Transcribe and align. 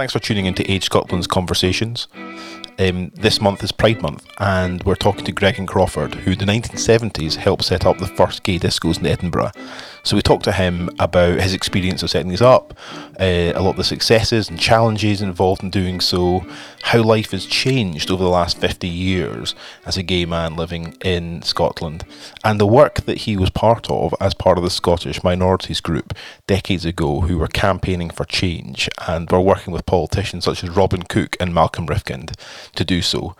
Thanks 0.00 0.14
for 0.14 0.18
tuning 0.18 0.46
into 0.46 0.68
Age 0.72 0.84
Scotland's 0.84 1.26
Conversations. 1.26 2.08
Um, 2.78 3.10
this 3.10 3.38
month 3.38 3.62
is 3.62 3.70
Pride 3.70 4.00
Month, 4.00 4.26
and 4.38 4.82
we're 4.84 4.94
talking 4.94 5.26
to 5.26 5.32
Gregan 5.32 5.68
Crawford, 5.68 6.14
who 6.14 6.30
in 6.30 6.38
the 6.38 6.46
1970s 6.46 7.34
helped 7.34 7.66
set 7.66 7.84
up 7.84 7.98
the 7.98 8.06
first 8.06 8.42
gay 8.42 8.58
discos 8.58 8.98
in 8.98 9.04
Edinburgh. 9.04 9.50
So 10.02 10.16
we 10.16 10.22
talked 10.22 10.44
to 10.44 10.52
him 10.52 10.88
about 10.98 11.40
his 11.40 11.52
experience 11.52 12.02
of 12.02 12.10
setting 12.10 12.30
these 12.30 12.42
up, 12.42 12.74
uh, 13.18 13.52
a 13.54 13.60
lot 13.60 13.70
of 13.70 13.76
the 13.76 13.84
successes 13.84 14.48
and 14.48 14.58
challenges 14.58 15.20
involved 15.20 15.62
in 15.62 15.70
doing 15.70 16.00
so, 16.00 16.46
how 16.82 17.02
life 17.02 17.32
has 17.32 17.44
changed 17.46 18.10
over 18.10 18.22
the 18.22 18.30
last 18.30 18.58
50 18.58 18.88
years 18.88 19.54
as 19.84 19.96
a 19.96 20.02
gay 20.02 20.24
man 20.24 20.56
living 20.56 20.96
in 21.04 21.42
Scotland, 21.42 22.04
and 22.42 22.58
the 22.58 22.66
work 22.66 23.02
that 23.02 23.18
he 23.18 23.36
was 23.36 23.50
part 23.50 23.90
of 23.90 24.14
as 24.20 24.34
part 24.34 24.58
of 24.58 24.64
the 24.64 24.70
Scottish 24.70 25.22
minorities 25.22 25.80
group 25.80 26.14
decades 26.46 26.84
ago 26.84 27.20
who 27.20 27.38
were 27.38 27.48
campaigning 27.48 28.10
for 28.10 28.24
change 28.24 28.88
and 29.06 29.30
were 29.30 29.40
working 29.40 29.72
with 29.72 29.86
politicians 29.86 30.44
such 30.44 30.64
as 30.64 30.70
Robin 30.70 31.02
Cook 31.02 31.36
and 31.38 31.54
Malcolm 31.54 31.86
Rifkind 31.86 32.34
to 32.74 32.84
do 32.84 33.02
so. 33.02 33.36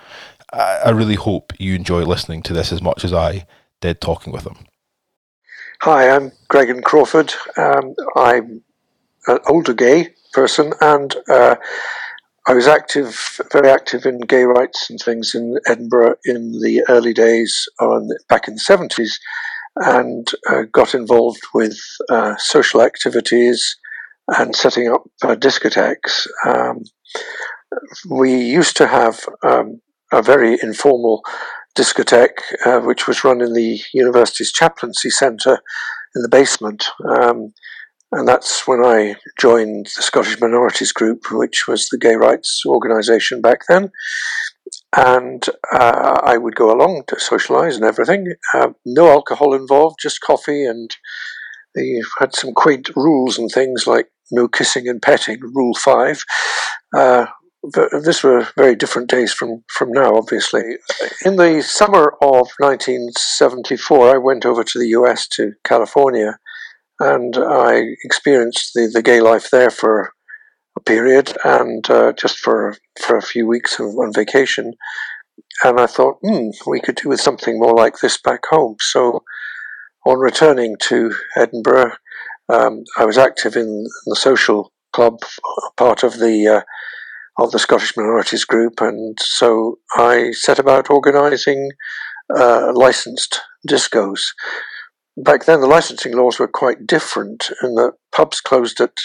I, 0.52 0.80
I 0.86 0.90
really 0.90 1.14
hope 1.14 1.52
you 1.58 1.74
enjoy 1.74 2.04
listening 2.04 2.42
to 2.44 2.52
this 2.52 2.72
as 2.72 2.82
much 2.82 3.04
as 3.04 3.12
I 3.12 3.46
did 3.80 4.00
talking 4.00 4.32
with 4.32 4.46
him. 4.46 4.66
Hi, 5.84 6.10
I'm 6.10 6.32
Gregan 6.52 6.82
Crawford. 6.82 7.32
Um, 7.56 7.94
I'm 8.14 8.62
an 9.26 9.38
older 9.48 9.72
gay 9.72 10.08
person, 10.34 10.74
and 10.82 11.16
uh, 11.26 11.56
I 12.46 12.52
was 12.52 12.66
active, 12.68 13.40
very 13.50 13.70
active 13.70 14.04
in 14.04 14.20
gay 14.20 14.42
rights 14.42 14.90
and 14.90 15.00
things 15.00 15.34
in 15.34 15.56
Edinburgh 15.66 16.16
in 16.26 16.52
the 16.60 16.84
early 16.90 17.14
days, 17.14 17.66
on, 17.80 18.10
back 18.28 18.46
in 18.46 18.56
the 18.56 18.60
70s, 18.60 19.12
and 19.76 20.28
uh, 20.50 20.64
got 20.70 20.94
involved 20.94 21.40
with 21.54 21.78
uh, 22.10 22.36
social 22.36 22.82
activities 22.82 23.78
and 24.28 24.54
setting 24.54 24.92
up 24.92 25.04
uh, 25.22 25.34
discotheques. 25.34 26.26
Um, 26.44 26.84
we 28.06 28.36
used 28.36 28.76
to 28.76 28.86
have 28.86 29.24
um, 29.42 29.80
a 30.12 30.20
very 30.20 30.58
informal 30.62 31.22
discotheque, 31.76 32.40
uh, 32.64 32.80
which 32.80 33.06
was 33.06 33.24
run 33.24 33.40
in 33.40 33.52
the 33.52 33.80
university's 33.94 34.52
chaplaincy 34.52 35.10
centre 35.10 35.60
in 36.14 36.22
the 36.22 36.28
basement. 36.28 36.86
Um, 37.08 37.52
and 38.12 38.26
that's 38.26 38.66
when 38.66 38.84
I 38.84 39.16
joined 39.38 39.86
the 39.86 40.02
Scottish 40.02 40.40
Minorities 40.40 40.92
Group, 40.92 41.30
which 41.30 41.68
was 41.68 41.88
the 41.88 41.98
gay 41.98 42.16
rights 42.16 42.62
organisation 42.66 43.40
back 43.40 43.60
then. 43.68 43.92
And 44.96 45.44
uh, 45.72 46.20
I 46.24 46.36
would 46.36 46.56
go 46.56 46.72
along 46.72 47.04
to 47.06 47.16
socialise 47.16 47.76
and 47.76 47.84
everything. 47.84 48.34
Uh, 48.52 48.70
no 48.84 49.08
alcohol 49.08 49.54
involved, 49.54 49.98
just 50.02 50.20
coffee. 50.20 50.64
And 50.64 50.90
they 51.76 52.00
had 52.18 52.34
some 52.34 52.52
quaint 52.52 52.90
rules 52.96 53.38
and 53.38 53.48
things 53.48 53.86
like 53.86 54.08
no 54.32 54.48
kissing 54.48 54.88
and 54.88 55.00
petting, 55.00 55.38
Rule 55.40 55.74
5. 55.74 56.24
Uh, 56.92 57.26
this 57.62 58.22
were 58.22 58.48
very 58.56 58.74
different 58.74 59.10
days 59.10 59.32
from, 59.32 59.64
from 59.68 59.92
now, 59.92 60.16
obviously. 60.16 60.62
In 61.24 61.36
the 61.36 61.62
summer 61.62 62.14
of 62.22 62.48
1974, 62.58 64.14
I 64.14 64.18
went 64.18 64.46
over 64.46 64.64
to 64.64 64.78
the 64.78 64.88
US 64.88 65.28
to 65.28 65.52
California 65.64 66.38
and 66.98 67.36
I 67.36 67.82
experienced 68.04 68.72
the, 68.74 68.90
the 68.92 69.02
gay 69.02 69.20
life 69.20 69.50
there 69.50 69.70
for 69.70 70.12
a 70.76 70.80
period 70.80 71.36
and 71.44 71.88
uh, 71.90 72.12
just 72.12 72.38
for, 72.38 72.76
for 73.00 73.16
a 73.16 73.22
few 73.22 73.46
weeks 73.46 73.78
on 73.78 74.12
vacation. 74.12 74.74
And 75.62 75.78
I 75.78 75.86
thought, 75.86 76.18
hmm, 76.22 76.50
we 76.66 76.80
could 76.80 76.96
do 76.96 77.10
with 77.10 77.20
something 77.20 77.58
more 77.58 77.74
like 77.74 77.98
this 77.98 78.16
back 78.16 78.40
home. 78.50 78.76
So 78.80 79.22
on 80.06 80.18
returning 80.18 80.76
to 80.82 81.14
Edinburgh, 81.36 81.92
um, 82.48 82.84
I 82.98 83.04
was 83.04 83.18
active 83.18 83.56
in 83.56 83.86
the 84.06 84.16
social 84.16 84.72
club, 84.92 85.18
part 85.76 86.02
of 86.02 86.18
the 86.18 86.48
uh, 86.48 86.60
of 87.40 87.50
the 87.50 87.58
Scottish 87.58 87.96
Minorities 87.96 88.44
Group, 88.44 88.80
and 88.80 89.16
so 89.20 89.78
I 89.96 90.32
set 90.32 90.58
about 90.58 90.90
organising 90.90 91.70
uh, 92.34 92.72
licensed 92.74 93.40
discos. 93.68 94.32
Back 95.16 95.44
then, 95.44 95.60
the 95.60 95.66
licensing 95.66 96.16
laws 96.16 96.38
were 96.38 96.48
quite 96.48 96.86
different, 96.86 97.50
and 97.62 97.76
the 97.76 97.92
pubs 98.12 98.40
closed 98.40 98.80
at 98.80 98.96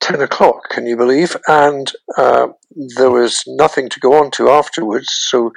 10 0.00 0.20
o'clock, 0.20 0.68
can 0.70 0.86
you 0.86 0.96
believe? 0.96 1.36
And 1.46 1.90
uh, 2.18 2.48
there 2.96 3.10
was 3.10 3.42
nothing 3.46 3.88
to 3.88 4.00
go 4.00 4.14
on 4.14 4.30
to 4.32 4.50
afterwards, 4.50 5.08
so 5.10 5.52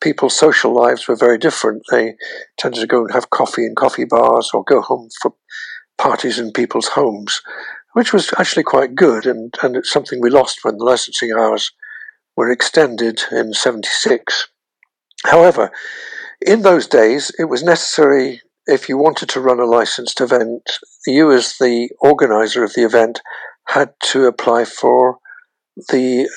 people's 0.00 0.36
social 0.36 0.74
lives 0.74 1.06
were 1.06 1.16
very 1.16 1.38
different. 1.38 1.82
They 1.90 2.14
tended 2.58 2.80
to 2.80 2.86
go 2.86 3.02
and 3.02 3.12
have 3.12 3.30
coffee 3.30 3.66
in 3.66 3.74
coffee 3.74 4.06
bars 4.06 4.50
or 4.54 4.64
go 4.64 4.80
home 4.80 5.08
for 5.20 5.34
parties 5.98 6.38
in 6.38 6.50
people's 6.50 6.88
homes 6.88 7.42
which 7.92 8.12
was 8.12 8.32
actually 8.38 8.62
quite 8.62 8.94
good, 8.94 9.26
and, 9.26 9.54
and 9.62 9.76
it's 9.76 9.92
something 9.92 10.20
we 10.20 10.30
lost 10.30 10.60
when 10.62 10.78
the 10.78 10.84
licensing 10.84 11.32
hours 11.32 11.72
were 12.36 12.50
extended 12.50 13.22
in 13.32 13.52
76. 13.52 14.48
However, 15.24 15.70
in 16.40 16.62
those 16.62 16.86
days, 16.86 17.32
it 17.38 17.44
was 17.44 17.62
necessary, 17.62 18.40
if 18.66 18.88
you 18.88 18.96
wanted 18.96 19.28
to 19.30 19.40
run 19.40 19.60
a 19.60 19.64
licensed 19.64 20.20
event, 20.20 20.78
you, 21.06 21.32
as 21.32 21.56
the 21.58 21.90
organizer 22.00 22.64
of 22.64 22.74
the 22.74 22.84
event, 22.84 23.20
had 23.68 23.92
to 24.04 24.26
apply 24.26 24.64
for 24.64 25.18
the 25.88 26.28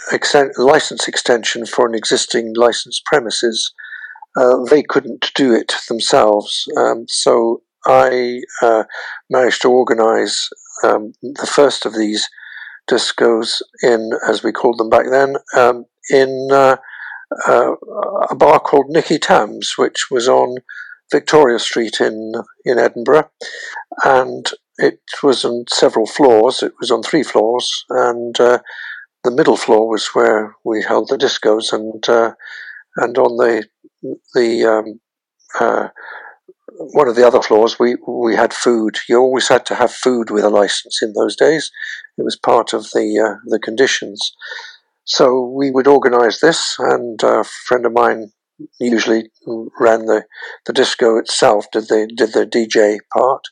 license 0.57 1.07
extension 1.07 1.65
for 1.65 1.87
an 1.87 1.95
existing 1.95 2.53
licensed 2.55 3.03
premises. 3.05 3.73
Uh, 4.35 4.63
they 4.69 4.83
couldn't 4.83 5.31
do 5.35 5.53
it 5.53 5.75
themselves, 5.87 6.65
um, 6.77 7.05
so 7.07 7.61
I 7.85 8.41
uh, 8.61 8.83
managed 9.29 9.61
to 9.63 9.69
organise 9.69 10.49
um, 10.83 11.13
the 11.21 11.49
first 11.51 11.85
of 11.85 11.95
these 11.95 12.29
discos 12.89 13.61
in, 13.81 14.11
as 14.27 14.43
we 14.43 14.51
called 14.51 14.77
them 14.77 14.89
back 14.89 15.05
then, 15.09 15.35
um, 15.55 15.85
in 16.09 16.49
uh, 16.51 16.77
uh, 17.47 17.71
a 18.29 18.35
bar 18.35 18.59
called 18.59 18.87
Nicky 18.89 19.19
Tam's, 19.19 19.73
which 19.77 20.11
was 20.11 20.27
on 20.27 20.57
Victoria 21.11 21.59
Street 21.59 22.01
in 22.01 22.33
in 22.65 22.79
Edinburgh, 22.79 23.29
and 24.03 24.49
it 24.77 24.99
was 25.21 25.45
on 25.45 25.65
several 25.69 26.07
floors. 26.07 26.63
It 26.63 26.73
was 26.79 26.91
on 26.91 27.03
three 27.03 27.23
floors, 27.23 27.85
and 27.89 28.39
uh, 28.39 28.59
the 29.23 29.31
middle 29.31 29.57
floor 29.57 29.87
was 29.87 30.07
where 30.07 30.55
we 30.63 30.83
held 30.83 31.09
the 31.09 31.17
discos, 31.17 31.71
and 31.71 32.07
uh, 32.09 32.33
and 32.97 33.17
on 33.17 33.37
the 33.37 33.65
the 34.33 34.65
um, 34.65 34.99
uh, 35.59 35.89
one 36.77 37.07
of 37.07 37.15
the 37.15 37.25
other 37.25 37.41
floors, 37.41 37.77
we 37.79 37.95
we 38.07 38.35
had 38.35 38.53
food. 38.53 38.97
You 39.07 39.17
always 39.19 39.47
had 39.47 39.65
to 39.67 39.75
have 39.75 39.91
food 39.91 40.29
with 40.29 40.43
a 40.43 40.49
license 40.49 41.01
in 41.01 41.13
those 41.13 41.35
days. 41.35 41.71
It 42.17 42.23
was 42.23 42.37
part 42.37 42.73
of 42.73 42.83
the 42.93 43.19
uh, 43.19 43.39
the 43.45 43.59
conditions. 43.59 44.33
So 45.05 45.41
we 45.41 45.69
would 45.71 45.87
organise 45.87 46.39
this, 46.39 46.75
and 46.79 47.21
a 47.23 47.43
friend 47.43 47.85
of 47.85 47.93
mine 47.93 48.31
usually 48.79 49.29
ran 49.79 50.05
the, 50.05 50.23
the 50.65 50.73
disco 50.73 51.17
itself, 51.17 51.65
did 51.71 51.87
the 51.87 52.11
did 52.15 52.33
the 52.33 52.45
DJ 52.45 52.99
part, 53.13 53.43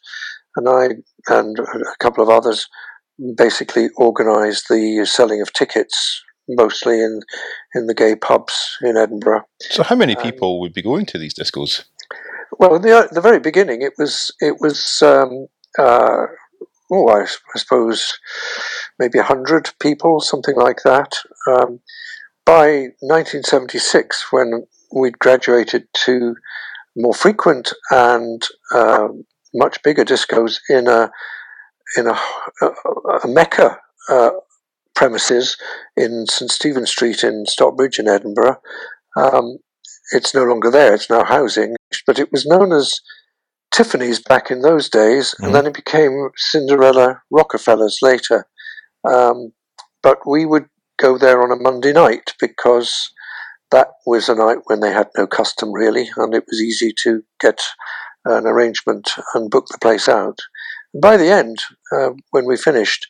and 0.56 0.70
I 0.70 0.90
and 1.28 1.60
a 1.60 1.96
couple 2.00 2.24
of 2.24 2.30
others 2.30 2.68
basically 3.38 3.90
organised 3.98 4.68
the 4.70 5.06
selling 5.06 5.42
of 5.42 5.54
tickets, 5.54 6.24
mostly 6.48 7.02
in 7.02 7.22
in 7.76 7.88
the 7.88 7.94
gay 7.94 8.16
pubs 8.16 8.78
in 8.82 8.98
Edinburgh. 8.98 9.44
So, 9.62 9.84
how 9.84 9.96
many 9.96 10.16
people 10.16 10.56
um, 10.56 10.60
would 10.62 10.74
be 10.74 10.82
going 10.82 11.06
to 11.08 11.18
these 11.18 11.34
discos? 11.34 11.84
Well, 12.62 12.76
in 12.76 12.84
the, 12.84 13.10
the 13.12 13.22
very 13.22 13.40
beginning, 13.40 13.82
it 13.82 13.94
was 13.98 14.32
it 14.40 14.58
was 14.62 15.02
um, 15.02 15.48
uh, 15.80 16.28
oh, 16.92 17.10
I, 17.10 17.24
I, 17.24 17.58
suppose 17.58 18.20
maybe 19.00 19.18
hundred 19.18 19.72
people, 19.80 20.22
something 20.22 20.56
like 20.56 20.84
that. 20.86 21.12
Um, 21.48 21.80
by 22.46 22.90
1976, 23.00 24.28
when 24.30 24.68
we'd 24.94 25.18
graduated 25.18 25.88
to 26.06 26.36
more 26.96 27.16
frequent 27.16 27.74
and 27.90 28.48
uh, 28.72 29.08
much 29.56 29.82
bigger 29.82 30.06
discos 30.06 30.60
in 30.70 30.88
a 30.88 31.10
in 31.98 32.06
a, 32.06 32.20
a, 32.62 32.68
a 33.24 33.28
mecca 33.28 33.80
uh, 34.08 34.30
premises 34.94 35.58
in 35.98 36.28
St 36.28 36.52
Stephen 36.52 36.86
Street 36.86 37.24
in 37.24 37.48
Stockbridge 37.48 37.98
in 37.98 38.08
Edinburgh. 38.08 38.62
Um, 39.18 39.58
it's 40.12 40.36
no 40.36 40.44
longer 40.44 40.70
there, 40.70 40.94
it's 40.94 41.10
now 41.10 41.24
housing, 41.24 41.76
but 42.06 42.20
it 42.20 42.32
was 42.32 42.46
known 42.46 42.72
as 42.72 43.00
Tiffany's 43.72 44.20
back 44.20 44.52
in 44.52 44.62
those 44.62 44.90
days, 44.90 45.34
mm-hmm. 45.34 45.46
and 45.46 45.56
then 45.56 45.68
it 45.68 45.74
became 45.74 46.30
Cinderella 46.36 47.22
Rockefellers 47.32 48.00
later. 48.02 48.46
Um, 49.10 49.54
but 50.04 50.20
we 50.28 50.46
would 50.46 50.68
go 51.00 51.18
there 51.18 51.42
on 51.42 51.52
a 51.52 51.62
Monday 51.62 51.94
night 51.94 52.34
because 52.40 53.12
that 53.72 53.88
was 54.06 54.28
a 54.28 54.36
night 54.36 54.60
when 54.66 54.82
they 54.82 54.92
had 54.92 55.10
no 55.18 55.26
custom 55.26 55.72
really, 55.72 56.10
and 56.18 56.36
it 56.36 56.44
was 56.48 56.62
easy 56.62 56.94
to 57.04 57.24
get 57.40 57.60
an 58.26 58.46
arrangement 58.46 59.10
and 59.34 59.50
book 59.50 59.68
the 59.72 59.80
place 59.80 60.08
out. 60.08 60.40
And 60.94 61.02
by 61.02 61.18
the 61.18 61.32
end, 61.32 61.58
uh, 61.92 62.12
when 62.32 62.46
we 62.46 62.58
finished, 62.58 63.08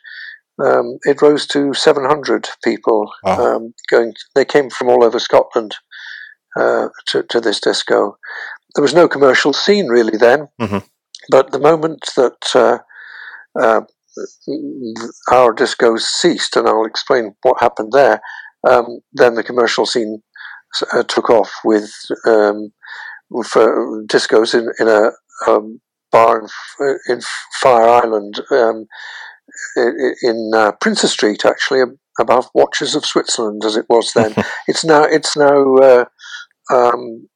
um, 0.63 0.99
it 1.03 1.21
rose 1.21 1.47
to 1.47 1.73
700 1.73 2.47
people 2.63 3.11
um, 3.25 3.73
going. 3.89 4.13
They 4.35 4.45
came 4.45 4.69
from 4.69 4.89
all 4.89 5.03
over 5.03 5.19
Scotland 5.19 5.75
uh, 6.59 6.89
to, 7.07 7.23
to, 7.23 7.39
this 7.39 7.59
disco. 7.59 8.17
There 8.75 8.81
was 8.81 8.93
no 8.93 9.07
commercial 9.07 9.53
scene 9.53 9.87
really 9.87 10.17
then, 10.17 10.47
mm-hmm. 10.59 10.79
but 11.29 11.51
the 11.51 11.59
moment 11.59 12.09
that 12.15 12.55
uh, 12.55 12.79
uh, 13.59 13.81
our 15.31 15.53
discos 15.53 16.01
ceased, 16.01 16.55
and 16.55 16.67
I'll 16.67 16.85
explain 16.85 17.35
what 17.41 17.61
happened 17.61 17.91
there. 17.91 18.21
Um, 18.69 18.99
then 19.13 19.35
the 19.35 19.43
commercial 19.43 19.85
scene 19.85 20.21
uh, 20.93 21.03
took 21.03 21.29
off 21.29 21.51
with 21.63 21.91
um, 22.25 22.71
for 23.45 24.03
discos 24.05 24.53
in 24.53 24.69
in 24.79 24.87
a 24.87 25.11
um, 25.47 25.81
bar 26.11 26.41
in, 26.79 26.97
in, 27.07 27.21
Fire 27.61 27.87
Island 27.87 28.41
um, 28.51 28.85
in 30.23 30.51
uh, 30.53 30.71
Princes 30.73 31.11
Street, 31.11 31.45
actually 31.45 31.81
above 32.19 32.49
Watches 32.53 32.95
of 32.95 33.05
Switzerland, 33.05 33.63
as 33.65 33.75
it 33.75 33.85
was 33.89 34.13
then. 34.13 34.33
it's 34.67 34.83
now 34.83 35.03
it's 35.03 35.35
now 35.35 35.75
uh, 35.75 36.05
um, 36.71 37.27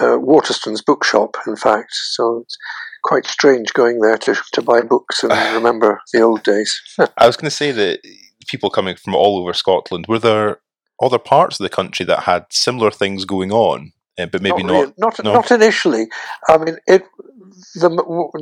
uh, 0.00 0.18
Waterstone's 0.18 0.82
bookshop, 0.82 1.36
in 1.46 1.56
fact. 1.56 1.92
So 1.92 2.42
it's 2.44 2.56
quite 3.02 3.26
strange 3.26 3.72
going 3.72 4.00
there 4.00 4.18
to, 4.18 4.36
to 4.52 4.62
buy 4.62 4.80
books 4.80 5.22
and 5.22 5.32
remember 5.54 6.00
the 6.12 6.20
old 6.20 6.42
days. 6.42 6.80
I 7.16 7.26
was 7.26 7.36
going 7.36 7.50
to 7.50 7.56
say 7.56 7.72
that 7.72 8.00
people 8.46 8.70
coming 8.70 8.96
from 8.96 9.14
all 9.14 9.38
over 9.38 9.52
Scotland 9.52 10.06
were 10.08 10.18
there 10.18 10.58
other 11.02 11.18
parts 11.18 11.58
of 11.58 11.64
the 11.64 11.74
country 11.74 12.06
that 12.06 12.24
had 12.24 12.46
similar 12.50 12.90
things 12.90 13.24
going 13.24 13.50
on, 13.50 13.92
uh, 14.18 14.26
but 14.26 14.42
maybe 14.42 14.62
not. 14.62 14.72
Really, 14.72 14.94
not, 14.98 15.24
no? 15.24 15.32
not 15.34 15.50
initially. 15.50 16.06
I 16.48 16.58
mean, 16.58 16.76
it 16.86 17.04
the 17.74 17.88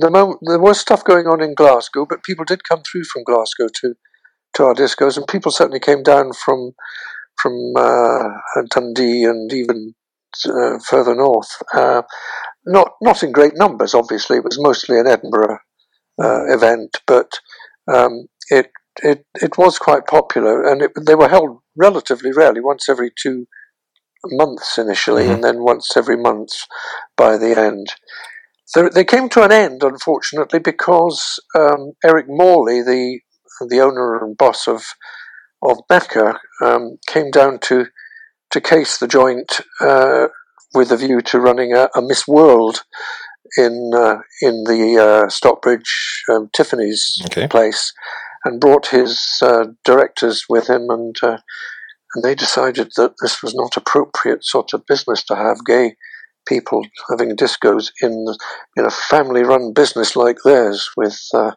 the 0.00 0.10
moment 0.10 0.40
there 0.42 0.58
was 0.58 0.78
stuff 0.78 1.04
going 1.04 1.26
on 1.26 1.40
in 1.40 1.54
Glasgow, 1.54 2.06
but 2.06 2.22
people 2.22 2.44
did 2.44 2.64
come 2.64 2.82
through 2.82 3.04
from 3.04 3.24
Glasgow 3.24 3.68
to 3.80 3.94
to 4.54 4.64
our 4.64 4.74
discos, 4.74 5.16
and 5.16 5.26
people 5.26 5.52
certainly 5.52 5.80
came 5.80 6.02
down 6.02 6.32
from 6.32 6.72
from 7.40 7.72
uh, 7.76 8.28
Dundee 8.70 9.24
and 9.24 9.50
even 9.52 9.94
uh, 10.46 10.78
further 10.84 11.14
north. 11.14 11.50
Uh, 11.74 12.02
not 12.66 12.92
not 13.00 13.22
in 13.22 13.32
great 13.32 13.56
numbers, 13.56 13.94
obviously. 13.94 14.38
It 14.38 14.44
was 14.44 14.58
mostly 14.60 14.98
an 14.98 15.06
Edinburgh 15.06 15.58
uh, 16.22 16.44
event, 16.54 16.98
but 17.06 17.30
um, 17.92 18.26
it 18.50 18.70
it 19.02 19.24
it 19.34 19.56
was 19.58 19.78
quite 19.78 20.06
popular, 20.06 20.62
and 20.66 20.82
it, 20.82 20.92
they 21.06 21.14
were 21.14 21.28
held 21.28 21.58
relatively 21.76 22.32
rarely, 22.32 22.60
once 22.60 22.88
every 22.88 23.10
two 23.20 23.46
months 24.26 24.78
initially, 24.78 25.24
mm-hmm. 25.24 25.34
and 25.34 25.44
then 25.44 25.62
once 25.62 25.96
every 25.96 26.16
month 26.16 26.52
by 27.16 27.36
the 27.36 27.58
end. 27.58 27.88
So 28.66 28.88
they 28.88 29.04
came 29.04 29.28
to 29.30 29.42
an 29.42 29.50
end, 29.50 29.82
unfortunately, 29.82 30.60
because 30.60 31.40
um, 31.58 31.92
Eric 32.04 32.26
Morley, 32.28 32.82
the 32.82 33.20
the 33.68 33.80
owner 33.80 34.22
and 34.22 34.36
boss 34.36 34.68
of 34.68 34.84
of 35.62 35.78
Mecca, 35.90 36.38
um, 36.62 36.98
came 37.06 37.30
down 37.30 37.58
to 37.60 37.86
to 38.50 38.60
case 38.60 38.98
the 38.98 39.08
joint 39.08 39.60
uh, 39.80 40.28
with 40.74 40.92
a 40.92 40.96
view 40.96 41.20
to 41.20 41.40
running 41.40 41.72
a, 41.72 41.88
a 41.94 42.02
Miss 42.02 42.26
World 42.26 42.82
in 43.56 43.92
uh, 43.94 44.20
in 44.42 44.64
the 44.64 44.98
uh, 44.98 45.28
Stockbridge 45.28 46.22
um, 46.30 46.50
Tiffany's 46.52 47.20
okay. 47.26 47.48
place, 47.48 47.92
and 48.44 48.60
brought 48.60 48.88
his 48.88 49.38
uh, 49.42 49.66
directors 49.84 50.44
with 50.48 50.68
him, 50.68 50.86
and 50.88 51.16
uh, 51.22 51.38
and 52.14 52.24
they 52.24 52.34
decided 52.34 52.92
that 52.96 53.14
this 53.22 53.42
was 53.42 53.54
not 53.54 53.76
appropriate 53.76 54.44
sort 54.44 54.72
of 54.72 54.86
business 54.86 55.24
to 55.24 55.36
have 55.36 55.64
gay 55.64 55.96
people 56.48 56.82
having 57.08 57.36
discos 57.36 57.90
in 58.02 58.26
in 58.76 58.84
a 58.84 58.90
family-run 58.90 59.72
business 59.72 60.16
like 60.16 60.38
theirs 60.44 60.90
with. 60.96 61.20
Uh, 61.34 61.52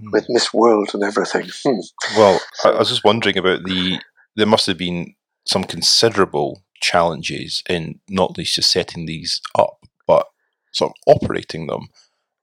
hmm. 0.00 0.10
with 0.12 0.26
Miss 0.28 0.52
World 0.52 0.90
and 0.92 1.04
everything. 1.04 1.48
Hmm. 1.64 1.78
Well, 2.16 2.40
I 2.64 2.78
was 2.78 2.88
just 2.88 3.04
wondering 3.04 3.38
about 3.38 3.64
the. 3.64 4.00
There 4.36 4.46
must 4.46 4.66
have 4.66 4.76
been 4.76 5.14
some 5.44 5.64
considerable 5.64 6.62
challenges 6.80 7.62
in 7.68 8.00
not 8.08 8.36
least 8.36 8.56
just 8.56 8.70
setting 8.70 9.06
these 9.06 9.40
up, 9.54 9.84
but 10.06 10.26
sort 10.72 10.92
of 10.92 11.16
operating 11.16 11.66
them 11.66 11.88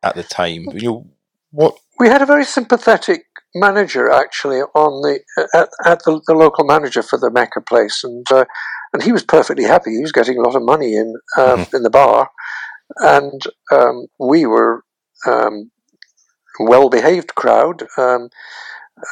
at 0.03 0.15
the 0.15 0.24
time. 0.24 0.65
You 0.74 0.81
know, 0.81 1.07
what 1.51 1.75
we 2.00 2.07
had 2.07 2.21
a 2.21 2.25
very 2.25 2.45
sympathetic 2.45 3.25
manager 3.53 4.09
actually 4.09 4.62
on 4.62 5.01
the 5.01 5.19
at, 5.53 5.69
at 5.86 6.03
the, 6.03 6.21
the, 6.27 6.33
local 6.33 6.63
manager 6.63 7.03
for 7.03 7.19
the 7.19 7.30
Mecca 7.30 7.62
place, 7.62 8.03
and 8.03 8.25
uh, 8.31 8.45
and 8.94 9.03
he 9.03 9.12
was 9.12 9.24
perfectly 9.24 9.65
happy. 9.65 9.92
He 9.92 10.01
was 10.01 10.12
getting 10.12 10.38
a 10.38 10.42
lot 10.42 10.56
of 10.56 10.63
money 10.63 10.95
in 10.95 11.15
um, 11.38 11.59
mm-hmm. 11.59 11.75
in 11.75 11.83
the 11.83 11.89
bar, 11.89 12.30
and 12.98 13.42
um, 13.71 14.07
we 14.19 14.45
were 14.45 14.83
um, 15.27 15.71
well 16.59 16.89
behaved 16.89 17.36
crowd. 17.36 17.83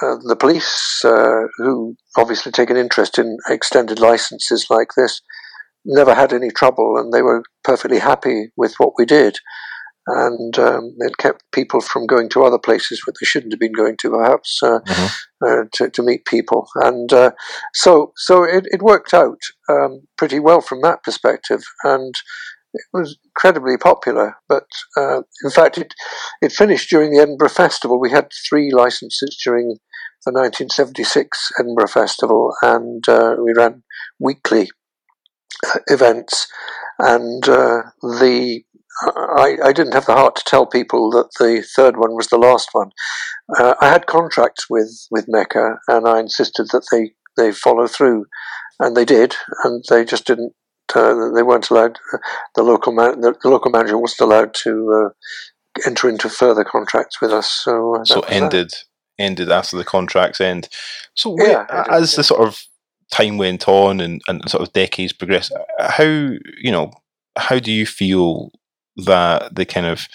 Uh, 0.01 0.17
the 0.23 0.35
police, 0.35 1.03
uh, 1.03 1.47
who 1.57 1.95
obviously 2.17 2.51
take 2.51 2.69
an 2.69 2.77
interest 2.77 3.17
in 3.17 3.37
extended 3.49 3.99
licenses 3.99 4.67
like 4.69 4.89
this, 4.95 5.21
never 5.85 6.13
had 6.13 6.33
any 6.33 6.49
trouble 6.49 6.95
and 6.97 7.13
they 7.13 7.21
were 7.21 7.43
perfectly 7.63 7.99
happy 7.99 8.49
with 8.57 8.75
what 8.77 8.93
we 8.97 9.05
did. 9.05 9.37
And 10.07 10.57
um, 10.57 10.95
it 10.99 11.17
kept 11.17 11.43
people 11.53 11.81
from 11.81 12.07
going 12.07 12.29
to 12.29 12.43
other 12.43 12.57
places 12.57 13.01
where 13.05 13.13
they 13.19 13.25
shouldn't 13.25 13.53
have 13.53 13.59
been 13.59 13.73
going 13.73 13.95
to, 14.01 14.09
perhaps, 14.09 14.57
uh, 14.63 14.79
mm-hmm. 14.79 15.45
uh, 15.45 15.63
to, 15.73 15.89
to, 15.91 16.01
meet 16.01 16.25
people. 16.25 16.67
And 16.75 17.13
uh, 17.13 17.31
so, 17.75 18.13
so 18.15 18.43
it, 18.43 18.65
it 18.71 18.81
worked 18.81 19.13
out 19.13 19.37
um, 19.69 20.01
pretty 20.17 20.39
well 20.39 20.61
from 20.61 20.81
that 20.81 21.03
perspective. 21.03 21.61
And 21.83 22.15
it 22.73 22.85
was 22.93 23.17
incredibly 23.25 23.77
popular. 23.77 24.35
But 24.47 24.67
uh, 24.97 25.21
in 25.43 25.51
fact, 25.51 25.77
it 25.77 25.93
it 26.41 26.51
finished 26.51 26.89
during 26.89 27.11
the 27.11 27.21
Edinburgh 27.21 27.49
Festival. 27.49 27.99
We 27.99 28.11
had 28.11 28.29
three 28.47 28.71
licenses 28.71 29.39
during 29.43 29.77
the 30.25 30.31
1976 30.31 31.51
Edinburgh 31.59 31.87
Festival, 31.87 32.53
and 32.61 33.07
uh, 33.07 33.35
we 33.43 33.53
ran 33.55 33.83
weekly 34.19 34.69
uh, 35.65 35.79
events. 35.87 36.47
And 36.99 37.47
uh, 37.47 37.83
the 38.01 38.63
I, 39.01 39.57
I, 39.63 39.71
didn't 39.71 39.93
have 39.93 40.05
the 40.05 40.15
heart 40.15 40.35
to 40.35 40.43
tell 40.45 40.65
people 40.65 41.09
that 41.11 41.29
the 41.39 41.65
third 41.75 41.95
one 41.95 42.15
was 42.15 42.27
the 42.27 42.37
last 42.37 42.69
one. 42.73 42.89
Uh, 43.57 43.75
I 43.79 43.87
had 43.87 44.07
contracts 44.07 44.69
with, 44.69 45.07
with 45.09 45.25
Mecca, 45.27 45.77
and 45.87 46.07
I 46.07 46.19
insisted 46.19 46.67
that 46.71 46.87
they, 46.91 47.13
they 47.41 47.53
follow 47.53 47.87
through, 47.87 48.25
and 48.79 48.97
they 48.97 49.05
did, 49.05 49.37
and 49.63 49.83
they 49.89 50.03
just 50.03 50.27
didn't 50.27 50.53
uh, 50.95 51.31
they 51.33 51.43
weren't 51.43 51.69
allowed. 51.69 51.97
The 52.55 52.63
local 52.63 52.93
man, 52.93 53.21
the, 53.21 53.35
the, 53.41 53.49
local 53.49 53.71
manager 53.71 53.97
wasn't 53.97 54.21
allowed 54.21 54.53
to 54.63 54.93
uh, 54.93 55.09
enter 55.85 56.09
into 56.09 56.29
further 56.29 56.63
contracts 56.63 57.21
with 57.21 57.31
us. 57.31 57.49
So 57.49 57.95
uh, 57.95 58.05
so 58.05 58.21
ended 58.21 58.71
that. 58.71 58.83
ended 59.17 59.51
after 59.51 59.77
the 59.77 59.85
contracts 59.85 60.41
end. 60.41 60.69
So 61.15 61.35
yeah, 61.39 61.85
as 61.89 62.15
the 62.15 62.23
sort 62.23 62.41
of 62.41 62.63
time 63.11 63.37
went 63.37 63.67
on 63.67 63.99
and, 63.99 64.21
and 64.27 64.49
sort 64.49 64.63
of 64.63 64.73
decades 64.73 65.13
progressed, 65.13 65.53
how 65.79 66.03
you 66.03 66.71
know 66.71 66.91
how 67.37 67.59
do 67.59 67.71
you 67.71 67.85
feel 67.85 68.51
that 68.97 69.55
the 69.55 69.65
kind 69.65 69.85
of 69.85 70.07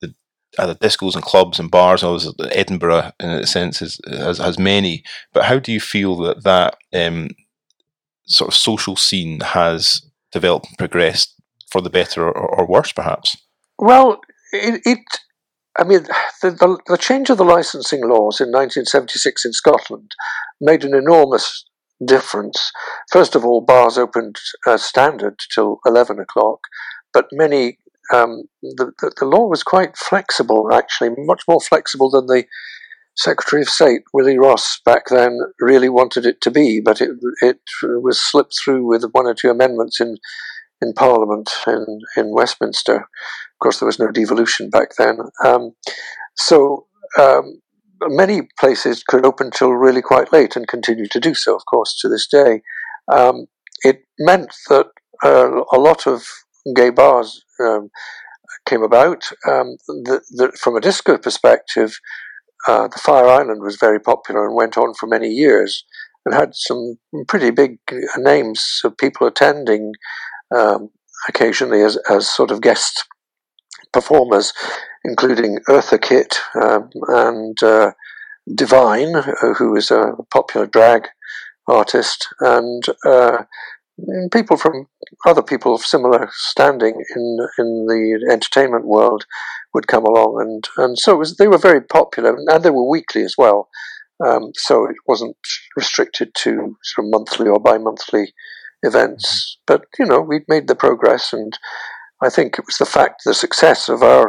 the 0.00 0.14
other 0.58 0.74
discos 0.74 1.14
and 1.14 1.24
clubs 1.24 1.58
and 1.58 1.70
bars, 1.70 2.02
obviously 2.02 2.50
Edinburgh 2.50 3.12
in 3.20 3.30
a 3.30 3.46
sense 3.46 3.82
is, 3.82 4.00
has, 4.06 4.38
has 4.38 4.58
many, 4.58 5.02
but 5.32 5.44
how 5.44 5.58
do 5.58 5.72
you 5.72 5.80
feel 5.80 6.16
that 6.18 6.44
that 6.44 6.76
um, 6.92 7.30
sort 8.26 8.48
of 8.48 8.54
social 8.54 8.96
scene 8.96 9.40
has 9.40 10.02
developed 10.32 10.66
and 10.68 10.78
progressed 10.78 11.34
for 11.70 11.80
the 11.80 11.90
better 11.90 12.24
or, 12.24 12.32
or 12.32 12.66
worse, 12.66 12.92
perhaps? 12.92 13.36
Well, 13.78 14.20
it, 14.52 14.80
it 14.84 14.98
I 15.78 15.84
mean, 15.84 16.04
the, 16.40 16.50
the, 16.52 16.78
the, 16.86 16.96
change 16.96 17.30
of 17.30 17.38
the 17.38 17.44
licensing 17.44 18.00
laws 18.02 18.40
in 18.40 18.48
1976 18.48 19.44
in 19.44 19.52
Scotland 19.52 20.12
made 20.60 20.84
an 20.84 20.94
enormous 20.94 21.64
difference. 22.04 22.70
First 23.10 23.34
of 23.34 23.44
all, 23.44 23.60
bars 23.60 23.98
opened 23.98 24.36
uh, 24.66 24.76
standard 24.76 25.40
till 25.52 25.80
11 25.84 26.20
o'clock, 26.20 26.60
but 27.12 27.26
many, 27.32 27.78
um, 28.12 28.44
the, 28.62 28.92
the, 29.00 29.12
the, 29.18 29.24
law 29.24 29.46
was 29.46 29.64
quite 29.64 29.96
flexible, 29.96 30.72
actually, 30.72 31.10
much 31.18 31.42
more 31.48 31.60
flexible 31.60 32.10
than 32.10 32.26
the 32.26 32.44
Secretary 33.16 33.62
of 33.62 33.68
State 33.68 34.02
Willie 34.12 34.38
Ross 34.38 34.80
back 34.84 35.04
then 35.08 35.38
really 35.60 35.88
wanted 35.88 36.26
it 36.26 36.40
to 36.42 36.50
be, 36.50 36.80
but 36.84 37.00
it 37.00 37.10
it 37.42 37.58
was 37.82 38.20
slipped 38.20 38.54
through 38.62 38.86
with 38.86 39.04
one 39.12 39.26
or 39.26 39.34
two 39.34 39.50
amendments 39.50 40.00
in 40.00 40.16
in 40.82 40.92
Parliament 40.92 41.50
in 41.66 42.00
in 42.16 42.34
Westminster. 42.34 42.96
Of 42.96 43.58
course, 43.62 43.78
there 43.78 43.86
was 43.86 43.98
no 43.98 44.10
devolution 44.10 44.70
back 44.70 44.96
then, 44.98 45.18
um, 45.44 45.72
so. 46.34 46.86
Um, 47.18 47.60
many 48.08 48.48
places 48.58 49.04
could 49.04 49.24
open 49.24 49.50
till 49.50 49.70
really 49.70 50.02
quite 50.02 50.32
late 50.32 50.56
and 50.56 50.66
continue 50.66 51.06
to 51.06 51.20
do 51.20 51.32
so, 51.32 51.54
of 51.54 51.64
course, 51.64 51.96
to 52.00 52.08
this 52.08 52.26
day. 52.26 52.60
Um, 53.10 53.46
it 53.82 54.00
meant 54.18 54.52
that 54.68 54.86
uh, 55.24 55.62
a 55.72 55.78
lot 55.78 56.06
of 56.06 56.26
gay 56.74 56.90
bars 56.90 57.44
um, 57.60 57.90
came 58.66 58.82
about. 58.82 59.30
Um, 59.48 59.76
from 60.58 60.76
a 60.76 60.80
disco 60.80 61.18
perspective, 61.18 61.98
uh, 62.66 62.88
the 62.88 63.00
Fire 63.02 63.26
Island 63.26 63.62
was 63.62 63.76
very 63.76 64.00
popular 64.00 64.46
and 64.46 64.54
went 64.54 64.76
on 64.76 64.94
for 64.94 65.06
many 65.06 65.28
years 65.28 65.84
and 66.24 66.34
had 66.34 66.54
some 66.54 66.96
pretty 67.28 67.50
big 67.50 67.78
names 68.16 68.80
of 68.84 68.96
people 68.96 69.26
attending 69.26 69.92
um, 70.54 70.90
occasionally 71.28 71.82
as, 71.82 71.98
as 72.10 72.28
sort 72.28 72.50
of 72.50 72.60
guest 72.60 73.04
performers, 73.92 74.52
including 75.04 75.58
Eartha 75.68 76.00
Kitt 76.00 76.38
um, 76.60 76.90
and 77.08 77.62
uh, 77.62 77.92
Divine, 78.52 79.16
uh, 79.16 79.54
who 79.58 79.76
is 79.76 79.90
a 79.90 80.12
popular 80.30 80.66
drag 80.66 81.08
artist, 81.66 82.28
and 82.40 82.82
uh, 83.06 83.44
people 84.32 84.56
from 84.56 84.86
other 85.26 85.42
people 85.42 85.74
of 85.74 85.82
similar 85.82 86.28
standing 86.32 86.94
in 87.14 87.38
in 87.58 87.86
the 87.86 88.26
entertainment 88.30 88.86
world 88.86 89.24
would 89.72 89.86
come 89.86 90.04
along, 90.04 90.40
and 90.40 90.68
and 90.84 90.98
so 90.98 91.16
was, 91.16 91.36
they 91.36 91.48
were 91.48 91.58
very 91.58 91.80
popular, 91.80 92.36
and 92.36 92.62
they 92.62 92.70
were 92.70 92.88
weekly 92.88 93.22
as 93.22 93.34
well. 93.38 93.68
Um, 94.24 94.52
so 94.54 94.84
it 94.86 94.96
wasn't 95.06 95.36
restricted 95.76 96.34
to 96.38 96.76
sort 96.82 97.06
of 97.06 97.10
monthly 97.10 97.48
or 97.48 97.58
bi-monthly 97.58 98.32
events. 98.82 99.26
Mm-hmm. 99.26 99.60
But 99.66 99.86
you 99.98 100.06
know, 100.06 100.20
we'd 100.20 100.48
made 100.48 100.68
the 100.68 100.76
progress, 100.76 101.32
and 101.32 101.56
I 102.22 102.30
think 102.30 102.58
it 102.58 102.66
was 102.66 102.78
the 102.78 102.86
fact, 102.86 103.22
the 103.24 103.34
success 103.34 103.88
of 103.88 104.02
our 104.02 104.28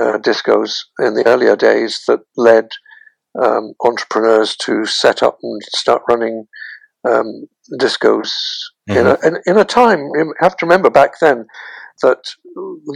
uh, 0.00 0.18
discos 0.18 0.80
in 0.98 1.14
the 1.14 1.26
earlier 1.26 1.56
days 1.56 2.02
that 2.08 2.20
led 2.36 2.68
um, 3.40 3.74
entrepreneurs 3.84 4.56
to 4.56 4.86
set 4.86 5.22
up 5.22 5.38
and 5.42 5.62
start 5.74 6.02
running 6.08 6.46
um, 7.08 7.46
discos 7.78 8.30
mm-hmm. 8.88 8.98
in, 8.98 9.06
a, 9.06 9.16
in, 9.24 9.36
in, 9.46 9.58
a 9.58 9.64
time. 9.64 10.00
You 10.14 10.34
have 10.40 10.56
to 10.58 10.66
remember 10.66 10.90
back 10.90 11.20
then 11.20 11.46
that 12.02 12.24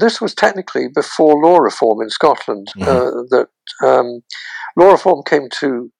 this 0.00 0.21
was 0.21 0.35
technically 0.35 0.88
before 0.88 1.43
law 1.43 1.59
reform 1.59 2.00
in 2.02 2.11
Scotland. 2.11 2.69
Mm-hmm. 2.76 2.90
Uh, 2.90 3.23
that 3.31 3.49
um, 3.87 4.23
law 4.76 4.93
reform 4.93 5.23
came 5.26 5.49
to 5.61 5.90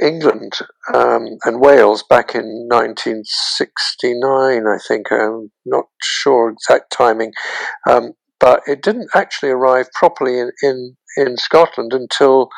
England 0.00 0.54
um, 0.92 1.26
and 1.44 1.60
Wales 1.60 2.02
back 2.08 2.34
in 2.34 2.66
1969, 2.68 4.66
I 4.66 4.78
think. 4.86 5.12
I'm 5.12 5.50
not 5.64 5.84
sure 6.02 6.50
exact 6.50 6.90
timing, 6.90 7.32
um, 7.88 8.14
but 8.40 8.62
it 8.66 8.82
didn't 8.82 9.10
actually 9.14 9.50
arrive 9.50 9.92
properly 9.92 10.38
in, 10.38 10.50
in, 10.62 10.96
in 11.16 11.36
Scotland 11.36 11.92
until 11.92 12.48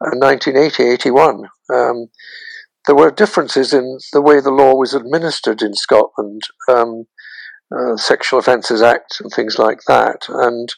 1980 0.00 0.82
uh, 0.82 0.92
81. 0.92 1.48
Um, 1.72 2.08
there 2.86 2.96
were 2.96 3.10
differences 3.10 3.72
in 3.72 3.98
the 4.12 4.22
way 4.22 4.40
the 4.40 4.50
law 4.50 4.74
was 4.74 4.94
administered 4.94 5.62
in 5.62 5.74
Scotland, 5.74 6.42
um, 6.68 7.04
uh, 7.74 7.96
Sexual 7.96 8.40
Offences 8.40 8.82
Act 8.82 9.20
and 9.20 9.30
things 9.30 9.58
like 9.58 9.80
that. 9.86 10.26
And 10.28 10.68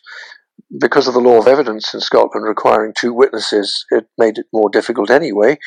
because 0.81 1.09
of 1.09 1.15
the 1.15 1.21
law 1.21 1.39
of 1.39 1.47
evidence 1.47 1.95
in 1.95 2.01
Scotland 2.01 2.47
requiring 2.47 2.93
two 2.99 3.13
witnesses, 3.13 3.85
it 3.91 4.07
made 4.19 4.39
it 4.39 4.47
more 4.53 4.69
difficult 4.71 5.11
anyway. 5.11 5.59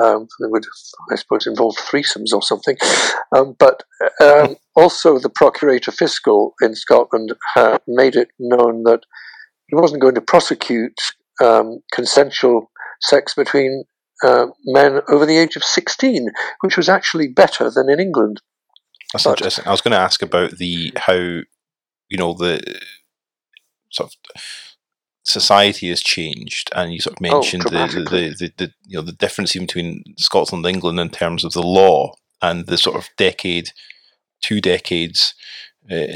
Um, 0.00 0.28
they 0.40 0.46
would, 0.48 0.64
I 1.10 1.16
suppose, 1.16 1.46
involve 1.46 1.76
threesomes 1.76 2.32
or 2.32 2.42
something. 2.42 2.76
Um, 3.34 3.56
but 3.58 3.82
um, 4.22 4.56
also, 4.76 5.18
the 5.18 5.30
Procurator 5.30 5.90
Fiscal 5.90 6.54
in 6.60 6.74
Scotland 6.74 7.34
uh, 7.56 7.78
made 7.86 8.14
it 8.14 8.28
known 8.38 8.84
that 8.84 9.00
he 9.68 9.74
wasn't 9.74 10.02
going 10.02 10.14
to 10.14 10.20
prosecute 10.20 10.98
um, 11.42 11.80
consensual 11.92 12.70
sex 13.00 13.34
between 13.34 13.84
uh, 14.22 14.46
men 14.64 15.00
over 15.08 15.26
the 15.26 15.38
age 15.38 15.56
of 15.56 15.64
16, 15.64 16.30
which 16.60 16.76
was 16.76 16.88
actually 16.88 17.28
better 17.28 17.70
than 17.70 17.88
in 17.88 18.00
England. 18.00 18.40
That's 19.12 19.24
but, 19.24 19.38
interesting. 19.38 19.66
I 19.66 19.70
was 19.70 19.80
going 19.80 19.92
to 19.92 19.98
ask 19.98 20.22
about 20.22 20.52
the 20.58 20.92
how 20.96 21.14
you 21.14 22.16
know 22.16 22.34
the 22.34 22.80
sort 23.90 24.10
of 24.10 24.38
society 25.24 25.88
has 25.88 26.02
changed, 26.02 26.70
and 26.74 26.92
you 26.92 27.00
sort 27.00 27.18
of 27.18 27.26
oh, 27.26 27.34
mentioned 27.34 27.64
oh, 27.66 27.70
the, 27.70 28.00
the, 28.04 28.34
the, 28.38 28.52
the, 28.56 28.72
you 28.86 28.98
know 28.98 29.02
the 29.02 29.12
difference 29.12 29.54
between 29.54 30.02
Scotland 30.16 30.64
and 30.64 30.74
England 30.74 31.00
in 31.00 31.10
terms 31.10 31.44
of 31.44 31.52
the 31.52 31.62
law 31.62 32.12
and 32.42 32.66
the 32.66 32.78
sort 32.78 32.96
of 32.96 33.08
decade, 33.16 33.70
two 34.42 34.60
decades, 34.60 35.34
uh, 35.90 36.06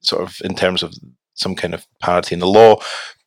sort 0.00 0.22
of 0.22 0.36
in 0.44 0.54
terms 0.54 0.82
of 0.82 0.94
some 1.34 1.54
kind 1.54 1.74
of 1.74 1.86
parity 2.00 2.34
in 2.34 2.40
the 2.40 2.46
law. 2.46 2.76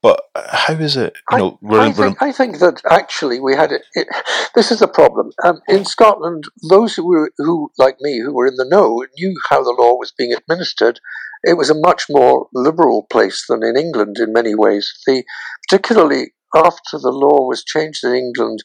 But 0.05 0.21
how 0.35 0.75
is 0.75 0.97
it? 0.97 1.17
You 1.31 1.37
know, 1.39 1.59
I, 1.63 1.67
we're, 1.67 1.79
I, 1.79 1.91
think, 1.91 2.21
I, 2.21 2.31
think, 2.31 2.59
that 2.59 2.79
actually 2.87 3.39
we 3.39 3.55
had 3.55 3.71
it. 3.71 3.81
it 3.95 4.07
this 4.53 4.71
is 4.71 4.79
a 4.79 4.87
problem 4.87 5.31
um, 5.43 5.61
in 5.67 5.83
Scotland. 5.83 6.43
Those 6.69 6.93
who 6.93 7.07
were 7.07 7.31
who, 7.39 7.71
like 7.79 7.95
me, 8.01 8.19
who 8.19 8.31
were 8.31 8.45
in 8.45 8.55
the 8.55 8.69
know, 8.69 9.03
knew 9.17 9.33
how 9.49 9.63
the 9.63 9.75
law 9.75 9.97
was 9.97 10.13
being 10.15 10.31
administered. 10.31 10.99
It 11.43 11.57
was 11.57 11.71
a 11.71 11.79
much 11.79 12.05
more 12.07 12.49
liberal 12.53 13.07
place 13.11 13.45
than 13.49 13.63
in 13.63 13.75
England 13.75 14.17
in 14.19 14.31
many 14.31 14.53
ways. 14.53 14.93
The 15.07 15.23
particularly 15.67 16.33
after 16.53 16.99
the 16.99 17.09
law 17.09 17.47
was 17.47 17.63
changed 17.63 18.03
in 18.03 18.13
England, 18.13 18.59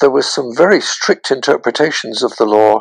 there 0.00 0.10
was 0.10 0.26
some 0.26 0.56
very 0.56 0.80
strict 0.80 1.30
interpretations 1.30 2.22
of 2.22 2.34
the 2.36 2.46
law. 2.46 2.80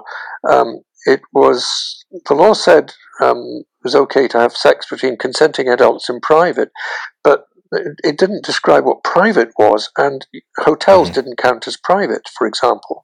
Um, 0.49 0.83
it 1.05 1.19
was 1.33 2.05
the 2.25 2.35
law 2.35 2.53
said 2.53 2.93
um, 3.19 3.65
it 3.81 3.83
was 3.83 3.95
okay 3.95 4.29
to 4.29 4.39
have 4.39 4.55
sex 4.55 4.87
between 4.89 5.17
consenting 5.17 5.67
adults 5.67 6.09
in 6.09 6.21
private, 6.21 6.69
but 7.21 7.47
it 7.71 8.17
didn't 8.17 8.45
describe 8.45 8.85
what 8.85 9.03
private 9.03 9.49
was, 9.57 9.91
and 9.97 10.25
hotels 10.59 11.07
mm-hmm. 11.07 11.15
didn't 11.15 11.37
count 11.37 11.67
as 11.67 11.77
private, 11.77 12.27
for 12.37 12.45
example. 12.47 13.03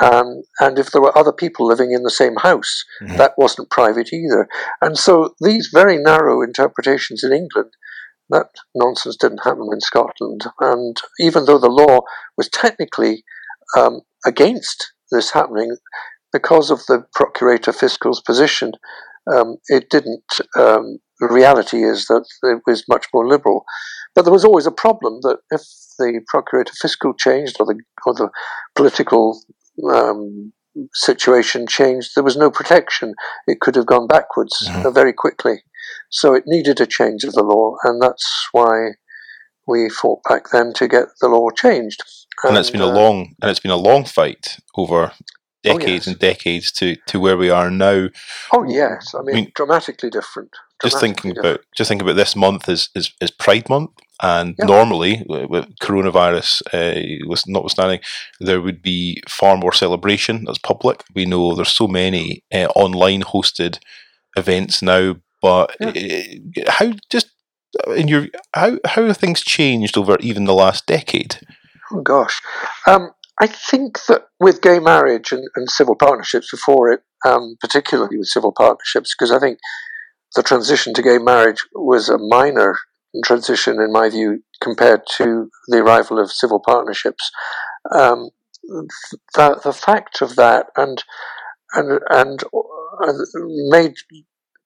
Um, 0.00 0.42
and 0.60 0.78
if 0.78 0.92
there 0.92 1.02
were 1.02 1.16
other 1.18 1.32
people 1.32 1.66
living 1.66 1.90
in 1.90 2.04
the 2.04 2.10
same 2.10 2.36
house, 2.36 2.84
mm-hmm. 3.02 3.16
that 3.16 3.32
wasn't 3.36 3.70
private 3.70 4.12
either. 4.12 4.48
And 4.80 4.96
so 4.96 5.34
these 5.40 5.70
very 5.72 5.98
narrow 5.98 6.40
interpretations 6.42 7.24
in 7.24 7.32
England, 7.32 7.72
that 8.30 8.50
nonsense 8.74 9.16
didn't 9.16 9.42
happen 9.44 9.68
in 9.72 9.80
Scotland. 9.80 10.44
And 10.60 10.96
even 11.18 11.46
though 11.46 11.58
the 11.58 11.68
law 11.68 12.00
was 12.36 12.48
technically 12.48 13.24
um, 13.76 14.02
against 14.24 14.92
this 15.10 15.32
happening, 15.32 15.76
because 16.32 16.70
of 16.70 16.80
the 16.86 17.04
procurator 17.14 17.72
fiscal's 17.72 18.20
position, 18.20 18.72
um, 19.32 19.56
it 19.68 19.90
didn't 19.90 20.40
um, 20.56 20.98
the 21.20 21.28
reality 21.28 21.82
is 21.84 22.06
that 22.06 22.24
it 22.42 22.62
was 22.66 22.84
much 22.88 23.06
more 23.12 23.26
liberal. 23.26 23.64
But 24.14 24.22
there 24.22 24.32
was 24.32 24.44
always 24.44 24.66
a 24.66 24.72
problem 24.72 25.20
that 25.22 25.38
if 25.50 25.62
the 25.98 26.20
procurator 26.26 26.72
fiscal 26.80 27.14
changed 27.14 27.56
or 27.60 27.66
the, 27.66 27.80
or 28.06 28.14
the 28.14 28.30
political 28.74 29.40
um, 29.92 30.52
situation 30.94 31.66
changed, 31.66 32.12
there 32.14 32.24
was 32.24 32.36
no 32.36 32.50
protection. 32.50 33.14
It 33.46 33.60
could 33.60 33.74
have 33.76 33.86
gone 33.86 34.06
backwards 34.06 34.56
mm-hmm. 34.66 34.92
very 34.92 35.12
quickly. 35.12 35.62
So 36.10 36.34
it 36.34 36.44
needed 36.46 36.80
a 36.80 36.86
change 36.86 37.24
of 37.24 37.34
the 37.34 37.42
law, 37.42 37.74
and 37.84 38.00
that's 38.00 38.48
why 38.52 38.92
we 39.66 39.90
fought 39.90 40.20
back 40.28 40.50
then 40.50 40.72
to 40.74 40.88
get 40.88 41.08
the 41.20 41.28
law 41.28 41.50
changed. 41.50 42.02
And, 42.42 42.50
and 42.50 42.58
it's 42.58 42.70
been 42.70 42.80
uh, 42.80 42.86
a 42.86 42.94
long 42.94 43.34
and 43.42 43.50
it's 43.50 43.60
been 43.60 43.70
a 43.70 43.76
long 43.76 44.04
fight 44.04 44.58
over 44.76 45.12
decades 45.62 45.84
oh, 45.84 45.92
yes. 45.92 46.06
and 46.06 46.18
decades 46.18 46.72
to, 46.72 46.96
to 47.06 47.20
where 47.20 47.36
we 47.36 47.50
are 47.50 47.70
now. 47.70 48.08
Oh 48.52 48.64
yes, 48.64 49.14
I 49.14 49.22
mean, 49.22 49.36
I 49.36 49.40
mean 49.40 49.52
dramatically 49.54 50.10
different. 50.10 50.50
Just 50.82 51.00
thinking 51.00 51.34
different. 51.34 51.56
about 51.56 51.66
just 51.76 51.88
thinking 51.88 52.06
about 52.06 52.16
this 52.16 52.36
month 52.36 52.68
is 52.68 52.88
is, 52.94 53.12
is 53.20 53.32
Pride 53.32 53.68
Month, 53.68 53.90
and 54.22 54.54
yeah. 54.58 54.66
normally 54.66 55.24
with 55.28 55.76
coronavirus 55.80 56.62
uh, 56.72 57.26
was 57.28 57.46
notwithstanding, 57.46 58.00
there 58.40 58.60
would 58.60 58.80
be 58.80 59.20
far 59.28 59.56
more 59.56 59.72
celebration 59.72 60.44
that's 60.44 60.58
public. 60.58 61.02
We 61.14 61.26
know 61.26 61.54
there's 61.54 61.72
so 61.72 61.88
many 61.88 62.44
uh, 62.52 62.66
online 62.76 63.22
hosted 63.22 63.78
events 64.36 64.82
now, 64.82 65.16
but 65.42 65.74
yeah. 65.80 66.22
uh, 66.58 66.70
how 66.70 66.92
just 67.10 67.30
in 67.96 68.08
your 68.08 68.28
how 68.54 68.78
how 68.84 69.04
have 69.04 69.16
things 69.16 69.40
changed 69.40 69.98
over 69.98 70.16
even 70.20 70.44
the 70.44 70.54
last 70.54 70.86
decade? 70.86 71.40
Oh 71.92 72.00
gosh. 72.00 72.40
Um, 72.86 73.10
I 73.40 73.46
think 73.46 74.04
that 74.08 74.26
with 74.40 74.62
gay 74.62 74.80
marriage 74.80 75.32
and, 75.32 75.44
and 75.54 75.70
civil 75.70 75.94
partnerships 75.94 76.50
before 76.50 76.90
it, 76.90 77.00
um, 77.24 77.56
particularly 77.60 78.18
with 78.18 78.28
civil 78.28 78.52
partnerships, 78.56 79.14
because 79.14 79.30
I 79.30 79.38
think 79.38 79.58
the 80.34 80.42
transition 80.42 80.92
to 80.94 81.02
gay 81.02 81.18
marriage 81.18 81.64
was 81.74 82.08
a 82.08 82.18
minor 82.18 82.78
transition, 83.24 83.80
in 83.80 83.92
my 83.92 84.08
view, 84.08 84.42
compared 84.60 85.02
to 85.16 85.50
the 85.68 85.78
arrival 85.78 86.18
of 86.18 86.32
civil 86.32 86.60
partnerships. 86.64 87.30
Um, 87.90 88.30
the, 89.34 89.60
the 89.64 89.72
fact 89.72 90.20
of 90.20 90.36
that 90.36 90.66
and 90.76 91.02
and 91.74 92.00
and 92.10 92.42
uh, 92.44 93.12
made 93.68 93.94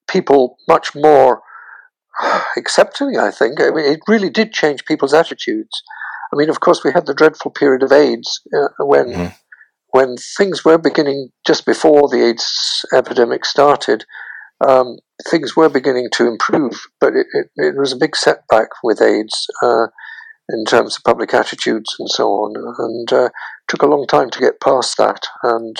people 0.09 0.57
much 0.69 0.95
more 0.95 1.43
accepting. 2.57 3.17
I 3.19 3.31
think 3.31 3.61
I 3.61 3.71
mean, 3.71 3.85
it 3.85 4.01
really 4.09 4.31
did 4.31 4.53
change 4.53 4.85
people's 4.85 5.15
attitudes. 5.15 5.83
I 6.33 6.37
mean, 6.37 6.49
of 6.49 6.61
course, 6.61 6.83
we 6.83 6.93
had 6.93 7.07
the 7.07 7.15
dreadful 7.15 7.51
period 7.51 7.83
of 7.83 7.93
AIDS 7.93 8.41
uh, 8.55 8.85
when 8.85 9.07
mm-hmm. 9.07 9.27
when 9.91 10.17
things 10.39 10.65
were 10.65 10.79
beginning 10.79 11.31
just 11.47 11.67
before 11.67 12.09
the 12.09 12.25
AIDS 12.25 12.85
epidemic 12.93 13.45
started. 13.45 14.05
Um, 14.67 14.99
things 15.29 15.57
were 15.57 15.69
beginning 15.69 16.09
to 16.15 16.27
improve, 16.27 16.87
but 17.01 17.15
it, 17.15 17.27
it, 17.33 17.47
it 17.57 17.77
was 17.77 17.93
a 17.93 17.97
big 17.97 18.15
setback 18.15 18.69
with 18.83 19.03
AIDS 19.03 19.47
uh, 19.63 19.89
in 20.49 20.65
terms 20.65 20.97
of 20.97 21.05
public 21.05 21.35
attitudes 21.35 21.97
and 21.99 22.09
so 22.09 22.29
on, 22.29 22.55
and 22.79 23.13
uh, 23.13 23.29
took 23.69 23.83
a 23.83 23.87
long 23.89 24.07
time 24.07 24.31
to 24.31 24.41
get 24.41 24.61
past 24.61 24.97
that. 24.99 25.27
And 25.43 25.77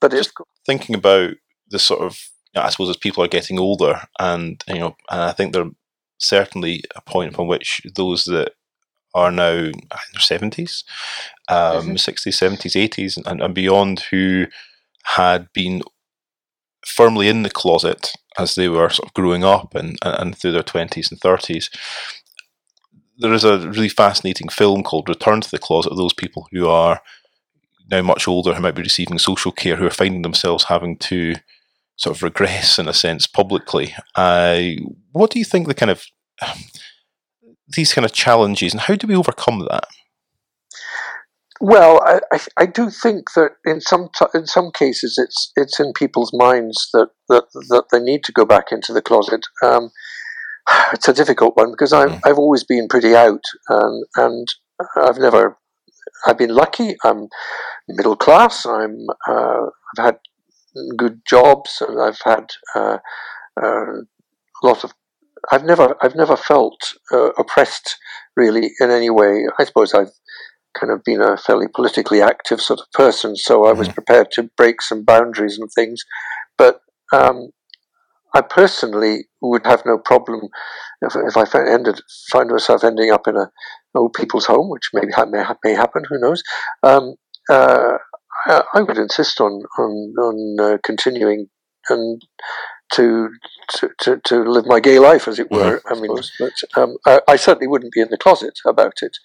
but 0.00 0.10
just 0.10 0.32
thinking 0.66 0.94
about 0.94 1.34
the 1.70 1.78
sort 1.78 2.00
of, 2.00 2.18
you 2.54 2.60
know, 2.60 2.66
I 2.66 2.70
suppose, 2.70 2.88
as 2.88 2.96
people 2.96 3.22
are 3.22 3.28
getting 3.28 3.58
older, 3.58 4.00
and 4.18 4.62
you 4.66 4.78
know, 4.78 4.96
and 5.10 5.20
I 5.20 5.32
think 5.32 5.52
there's 5.52 5.72
certainly 6.18 6.82
a 6.96 7.00
point 7.00 7.32
upon 7.32 7.46
which 7.46 7.80
those 7.94 8.24
that 8.24 8.52
are 9.18 9.30
now 9.30 9.52
in 9.52 9.72
their 10.12 10.20
seventies, 10.20 10.84
um, 11.48 11.96
60s, 11.96 12.28
70s, 12.28 12.88
80s, 12.88 13.26
and, 13.26 13.40
and 13.40 13.54
beyond 13.54 14.00
who 14.10 14.46
had 15.04 15.48
been 15.52 15.82
firmly 16.86 17.28
in 17.28 17.42
the 17.42 17.50
closet 17.50 18.12
as 18.38 18.54
they 18.54 18.68
were 18.68 18.88
sort 18.90 19.08
of 19.08 19.14
growing 19.14 19.44
up 19.44 19.74
and, 19.74 19.98
and 20.02 20.36
through 20.36 20.52
their 20.52 20.62
20s 20.62 21.10
and 21.10 21.20
30s. 21.20 21.70
There 23.18 23.32
is 23.32 23.44
a 23.44 23.68
really 23.68 23.88
fascinating 23.88 24.48
film 24.48 24.82
called 24.82 25.08
Return 25.08 25.40
to 25.40 25.50
the 25.50 25.58
Closet 25.58 25.90
of 25.90 25.98
those 25.98 26.12
people 26.12 26.46
who 26.52 26.68
are 26.68 27.00
now 27.90 28.02
much 28.02 28.28
older, 28.28 28.54
who 28.54 28.62
might 28.62 28.76
be 28.76 28.82
receiving 28.82 29.18
social 29.18 29.50
care, 29.50 29.76
who 29.76 29.86
are 29.86 29.90
finding 29.90 30.22
themselves 30.22 30.64
having 30.64 30.96
to 30.98 31.34
sort 31.96 32.16
of 32.16 32.22
regress 32.22 32.78
in 32.78 32.86
a 32.86 32.94
sense 32.94 33.26
publicly. 33.26 33.94
Uh, 34.14 34.60
what 35.12 35.30
do 35.30 35.38
you 35.38 35.44
think 35.44 35.66
the 35.66 35.74
kind 35.74 35.90
of 35.90 36.04
these 37.68 37.92
kind 37.92 38.04
of 38.04 38.12
challenges 38.12 38.72
and 38.72 38.82
how 38.82 38.94
do 38.94 39.06
we 39.06 39.16
overcome 39.16 39.60
that? 39.70 39.86
Well, 41.60 42.00
I, 42.04 42.20
I, 42.32 42.40
I 42.62 42.66
do 42.66 42.88
think 42.88 43.32
that 43.34 43.52
in 43.64 43.80
some 43.80 44.10
t- 44.16 44.26
in 44.32 44.46
some 44.46 44.70
cases 44.70 45.18
it's 45.18 45.50
it's 45.56 45.80
in 45.80 45.92
people's 45.92 46.32
minds 46.32 46.88
that, 46.92 47.08
that 47.28 47.44
that 47.52 47.84
they 47.90 47.98
need 47.98 48.22
to 48.24 48.32
go 48.32 48.44
back 48.44 48.66
into 48.70 48.92
the 48.92 49.02
closet. 49.02 49.46
Um, 49.62 49.90
it's 50.92 51.08
a 51.08 51.12
difficult 51.12 51.56
one 51.56 51.72
because 51.72 51.92
I've 51.92 52.10
mm. 52.10 52.20
I've 52.24 52.38
always 52.38 52.62
been 52.62 52.86
pretty 52.88 53.14
out 53.14 53.42
and 53.68 54.04
and 54.16 54.48
I've 54.96 55.18
never 55.18 55.58
I've 56.26 56.38
been 56.38 56.54
lucky. 56.54 56.96
I'm 57.04 57.28
middle 57.88 58.16
class. 58.16 58.64
I'm 58.66 59.06
uh, 59.28 59.66
I've 59.96 60.04
had 60.04 60.18
good 60.96 61.20
jobs 61.28 61.82
and 61.86 62.00
I've 62.00 62.20
had 62.24 62.50
uh, 62.74 62.98
uh, 63.60 63.92
a 64.62 64.62
lot 64.62 64.84
of. 64.84 64.92
I've 65.50 65.64
never 65.64 65.96
I've 66.02 66.14
never 66.14 66.36
felt 66.36 66.94
uh, 67.12 67.30
oppressed 67.38 67.96
really 68.36 68.72
in 68.80 68.90
any 68.90 69.10
way. 69.10 69.46
I 69.58 69.64
suppose 69.64 69.94
I've 69.94 70.12
kind 70.78 70.92
of 70.92 71.02
been 71.04 71.20
a 71.20 71.36
fairly 71.36 71.66
politically 71.74 72.22
active 72.22 72.60
sort 72.60 72.80
of 72.80 72.90
person, 72.92 73.36
so 73.36 73.66
I 73.66 73.72
was 73.72 73.88
mm-hmm. 73.88 73.94
prepared 73.94 74.30
to 74.32 74.50
break 74.56 74.82
some 74.82 75.04
boundaries 75.04 75.58
and 75.58 75.68
things. 75.74 76.04
But 76.56 76.80
um, 77.12 77.50
I 78.34 78.42
personally 78.42 79.26
would 79.40 79.66
have 79.66 79.82
no 79.86 79.98
problem 79.98 80.48
if, 81.00 81.14
if 81.16 81.36
I 81.36 81.44
ended, 81.66 82.00
find 82.30 82.50
myself 82.50 82.84
ending 82.84 83.10
up 83.10 83.26
in 83.26 83.36
a 83.36 83.50
old 83.94 84.12
people's 84.12 84.46
home, 84.46 84.68
which 84.68 84.90
maybe 84.92 85.08
may, 85.30 85.44
may 85.64 85.74
happen. 85.74 86.04
Who 86.08 86.20
knows? 86.20 86.42
Um, 86.82 87.14
uh, 87.50 87.96
I, 88.46 88.62
I, 88.74 88.82
would 88.82 88.98
insist 88.98 89.40
on 89.40 89.62
on, 89.78 90.14
on 90.18 90.56
uh, 90.60 90.78
continuing 90.84 91.48
and 91.88 92.22
to, 92.92 93.30
to, 93.74 93.90
to, 94.00 94.20
to, 94.24 94.42
live 94.42 94.66
my 94.66 94.80
gay 94.80 94.98
life, 94.98 95.28
as 95.28 95.38
it 95.38 95.50
were. 95.50 95.80
Mm-hmm, 95.80 95.94
I 95.94 96.00
mean, 96.00 96.22
but, 96.38 96.80
um, 96.80 96.96
I, 97.06 97.20
I, 97.28 97.36
certainly 97.36 97.66
wouldn't 97.66 97.92
be 97.92 98.00
in 98.00 98.08
the 98.10 98.16
closet 98.16 98.58
about 98.64 99.02
it, 99.02 99.18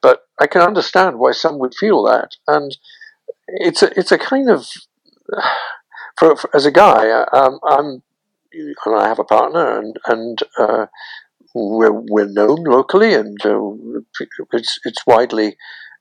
but 0.00 0.22
I 0.40 0.46
can 0.46 0.62
understand 0.62 1.18
why 1.18 1.32
some 1.32 1.58
would 1.58 1.74
feel 1.74 2.02
that, 2.04 2.36
and 2.46 2.76
it's 3.48 3.82
a 3.82 3.98
it's 3.98 4.12
a 4.12 4.18
kind 4.18 4.50
of 4.50 4.66
for, 6.18 6.36
for 6.36 6.54
as 6.54 6.66
a 6.66 6.72
guy, 6.72 7.10
um, 7.32 7.58
I'm 7.68 8.02
and 8.52 8.96
I 8.96 9.08
have 9.08 9.18
a 9.18 9.24
partner, 9.24 9.78
and 9.78 9.96
and 10.06 10.38
uh, 10.58 10.86
we're 11.54 11.92
we're 11.92 12.26
known 12.26 12.64
locally, 12.64 13.14
and 13.14 13.38
uh, 13.44 13.70
it's 14.52 14.78
it's 14.84 15.06
widely. 15.06 15.56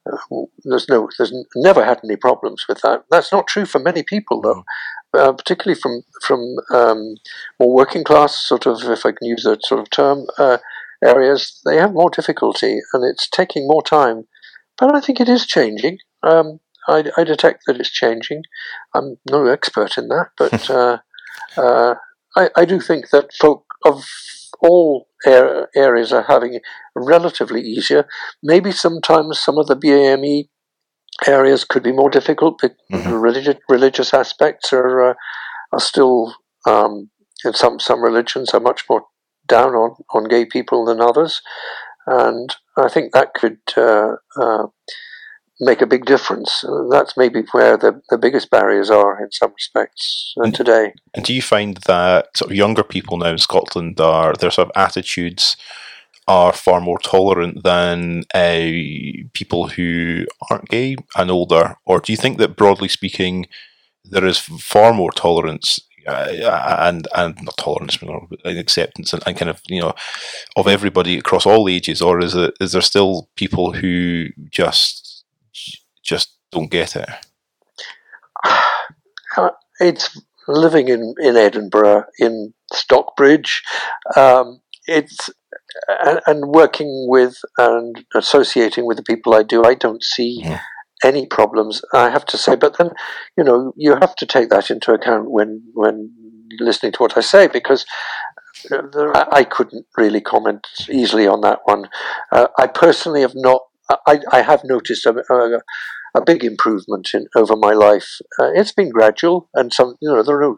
Uh, 0.10 0.46
there's 0.64 0.88
no, 0.88 1.10
there's 1.18 1.34
never 1.56 1.84
had 1.84 2.00
any 2.04 2.16
problems 2.16 2.66
with 2.68 2.82
that. 2.82 3.04
That's 3.12 3.32
not 3.32 3.48
true 3.48 3.66
for 3.66 3.80
many 3.80 4.02
people, 4.02 4.42
though. 4.42 4.64
Uh, 5.12 5.32
particularly 5.34 5.80
from 5.80 6.04
from 6.22 6.56
um, 6.72 7.16
more 7.60 7.74
working 7.74 8.04
class 8.04 8.36
sort 8.36 8.68
of, 8.68 8.84
if 8.84 9.08
I 9.08 9.12
can 9.12 9.28
use 9.28 9.44
that 9.44 9.66
sort 9.66 9.82
of 9.82 9.89
term, 9.89 10.28
uh, 10.38 10.60
areas, 11.04 11.60
they 11.66 11.78
have 11.78 11.94
more 11.94 12.10
difficulty, 12.10 12.80
and 12.94 13.04
it's 13.04 13.28
taking 13.28 13.68
more 13.68 13.82
time. 13.82 14.28
But 14.78 14.94
I 14.94 15.01
think 15.01 15.20
it 15.20 15.30
is 15.30 15.46
changing. 15.46 15.98
Um, 16.22 16.60
I, 16.88 17.06
I, 17.18 17.24
detect 17.24 17.63
that 17.68 17.80
it's 17.80 17.92
changing. 17.92 18.44
I'm 18.94 19.18
no 19.30 19.46
expert 19.48 19.98
in 19.98 20.08
that, 20.10 20.30
but 20.38 20.70
uh, 20.70 20.98
uh, 21.58 21.96
I, 22.36 22.50
I, 22.56 22.66
do 22.66 22.80
think 22.80 23.10
that 23.10 23.34
folk 23.34 23.66
of 23.86 24.06
all 24.62 25.08
areas 25.25 26.12
are 26.12 26.25
having 26.28 26.60
relatively 26.96 27.62
easier. 27.62 28.08
Maybe 28.44 28.72
sometimes 28.72 29.39
some 29.39 29.58
of 29.58 29.68
the 29.68 29.75
BAME 29.75 30.50
areas 31.28 31.64
could 31.64 31.84
be 31.84 31.92
more 31.92 32.10
difficult. 32.10 32.60
But 32.62 32.76
mm-hmm. 32.92 33.14
religious 33.14 33.56
religious 33.68 34.14
aspects 34.14 34.74
are 34.74 35.12
uh, 35.12 35.14
are 35.72 35.80
still 35.80 36.36
um, 36.68 37.10
in 37.44 37.54
some 37.54 37.80
some 37.80 38.04
religions 38.04 38.54
are 38.54 38.60
much 38.60 38.84
more 38.90 39.04
down 39.48 39.74
on, 39.74 39.96
on 40.14 40.28
gay 40.28 40.46
people 40.46 40.86
than 40.86 41.02
others, 41.02 41.42
and 42.06 42.56
I 42.78 42.90
think 42.90 43.14
that 43.14 43.34
could 43.34 43.60
uh, 43.76 44.16
uh, 44.40 44.68
make 45.60 45.82
a 45.82 45.88
big 45.88 46.06
difference. 46.06 46.64
That's 46.90 47.18
maybe 47.18 47.44
where 47.52 47.78
the, 47.78 48.02
the 48.10 48.18
biggest 48.18 48.50
barriers 48.50 48.90
are 48.90 49.22
in 49.22 49.32
some 49.32 49.54
respects 49.54 50.34
uh, 50.38 50.44
and, 50.44 50.56
today. 50.56 50.93
And 51.13 51.26
do 51.26 51.34
you 51.34 51.41
find 51.41 51.78
that 51.88 52.36
sort 52.38 52.52
of 52.52 52.58
younger 52.58 52.84
people 52.84 53.17
now 53.17 53.32
in 53.32 53.38
Scotland 53.38 54.00
are 54.00 54.34
their 54.34 54.52
sort 54.52 54.70
of 54.70 54.72
attitudes 54.76 55.58
are 56.30 56.54
far 56.54 56.80
more 56.80 57.00
tolerant 57.00 57.63
than 57.63 58.24
uh, 58.36 58.70
people 59.34 59.68
who 59.70 60.26
aren't 60.50 60.70
gay 60.70 60.96
and 61.18 61.32
older, 61.32 61.76
or 61.86 62.00
do 62.00 62.13
you 62.13 62.18
think 62.18 62.38
that 62.38 62.56
broadly 62.56 62.88
speaking, 62.88 63.48
there 64.06 64.26
is 64.26 64.38
far 64.38 64.94
more 64.94 65.12
tolerance 65.12 65.80
uh, 66.08 66.78
and 66.82 67.08
and 67.15 67.36
not 67.42 67.58
tolerance, 67.58 67.98
but 67.98 68.12
acceptance 68.46 69.12
and, 69.12 69.24
and, 69.26 69.38
kind 69.38 69.50
of 69.50 69.60
you 69.68 69.82
know 69.82 69.94
of 70.56 70.68
everybody 70.68 71.18
across 71.18 71.48
all 71.48 71.68
ages, 71.68 72.00
or 72.00 72.20
is 72.20 72.36
it 72.36 72.54
is 72.62 72.74
there 72.74 72.82
still 72.82 73.28
people 73.36 73.74
who 73.74 74.28
just 74.52 75.26
just 76.04 76.30
don't 76.52 76.72
get 76.72 76.96
it? 76.96 77.10
It's 79.82 80.22
living 80.46 80.89
in 80.89 81.15
in 81.22 81.38
Edinburgh 81.38 82.04
in 82.20 82.54
Stockbridge. 82.74 83.63
Um, 84.18 84.60
it's 84.88 85.30
and, 85.88 86.19
and, 86.25 86.45
working 86.47 87.05
with 87.08 87.38
and 87.58 88.05
associating 88.15 88.86
with 88.86 88.97
the 88.97 89.03
people 89.03 89.34
I 89.34 89.43
do, 89.43 89.63
I 89.63 89.75
don't 89.75 90.03
see 90.03 90.41
yeah. 90.43 90.62
any 91.03 91.25
problems. 91.25 91.82
I 91.93 92.10
have 92.10 92.25
to 92.27 92.38
say, 92.38 92.55
but 92.55 92.77
then 92.77 92.91
you 93.38 93.43
know 93.43 93.73
you 93.75 93.91
have 93.99 94.15
to 94.17 94.25
take 94.25 94.49
that 94.49 94.69
into 94.71 94.93
account 94.93 95.32
when 95.32 95.63
when 95.73 96.13
listening 96.60 96.91
to 96.93 97.03
what 97.03 97.17
I 97.17 97.21
say 97.21 97.47
because. 97.47 97.86
Uh, 98.69 99.25
I 99.32 99.45
couldn't 99.45 99.86
really 99.95 100.19
comment 100.19 100.67
easily 100.89 101.25
on 101.25 101.39
that 101.41 101.60
one. 101.63 101.88
Uh, 102.29 102.47
I 102.58 102.67
personally 102.67 103.21
have 103.21 103.32
not. 103.34 103.62
I, 104.05 104.19
I 104.34 104.41
have 104.41 104.63
noticed 104.65 105.05
a, 105.05 105.23
a, 105.34 105.62
a, 106.13 106.21
big 106.21 106.43
improvement 106.43 107.08
in 107.13 107.27
over 107.38 107.55
my 107.55 107.71
life. 107.71 108.17
Uh, 108.38 108.51
it's 108.53 108.73
been 108.73 108.89
gradual, 108.89 109.49
and 109.53 109.71
some 109.71 109.95
you 110.01 110.10
know 110.10 110.23
there 110.23 110.39
are 110.39 110.41
no 110.41 110.58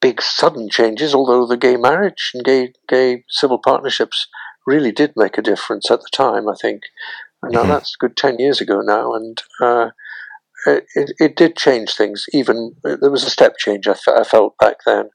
big 0.00 0.20
sudden 0.20 0.68
changes. 0.68 1.14
Although 1.14 1.46
the 1.46 1.56
gay 1.56 1.76
marriage 1.76 2.30
and 2.34 2.44
gay 2.44 2.72
gay 2.88 3.24
civil 3.28 3.60
partnerships 3.64 4.28
really 4.66 4.92
did 4.92 5.12
make 5.16 5.38
a 5.38 5.42
difference 5.42 5.90
at 5.90 6.00
the 6.00 6.10
time. 6.12 6.48
I 6.48 6.54
think. 6.60 6.82
Now 7.42 7.60
mm-hmm. 7.60 7.70
that's 7.70 7.96
good 7.96 8.16
ten 8.16 8.38
years 8.38 8.60
ago 8.60 8.80
now, 8.80 9.14
and 9.14 9.42
uh, 9.60 9.90
it, 10.66 11.12
it 11.18 11.36
did 11.36 11.56
change 11.56 11.94
things. 11.94 12.26
Even 12.32 12.74
there 12.82 13.10
was 13.10 13.24
a 13.24 13.30
step 13.30 13.56
change 13.58 13.86
I, 13.86 13.92
f- 13.92 14.08
I 14.08 14.24
felt 14.24 14.54
back 14.58 14.76
then, 14.84 15.10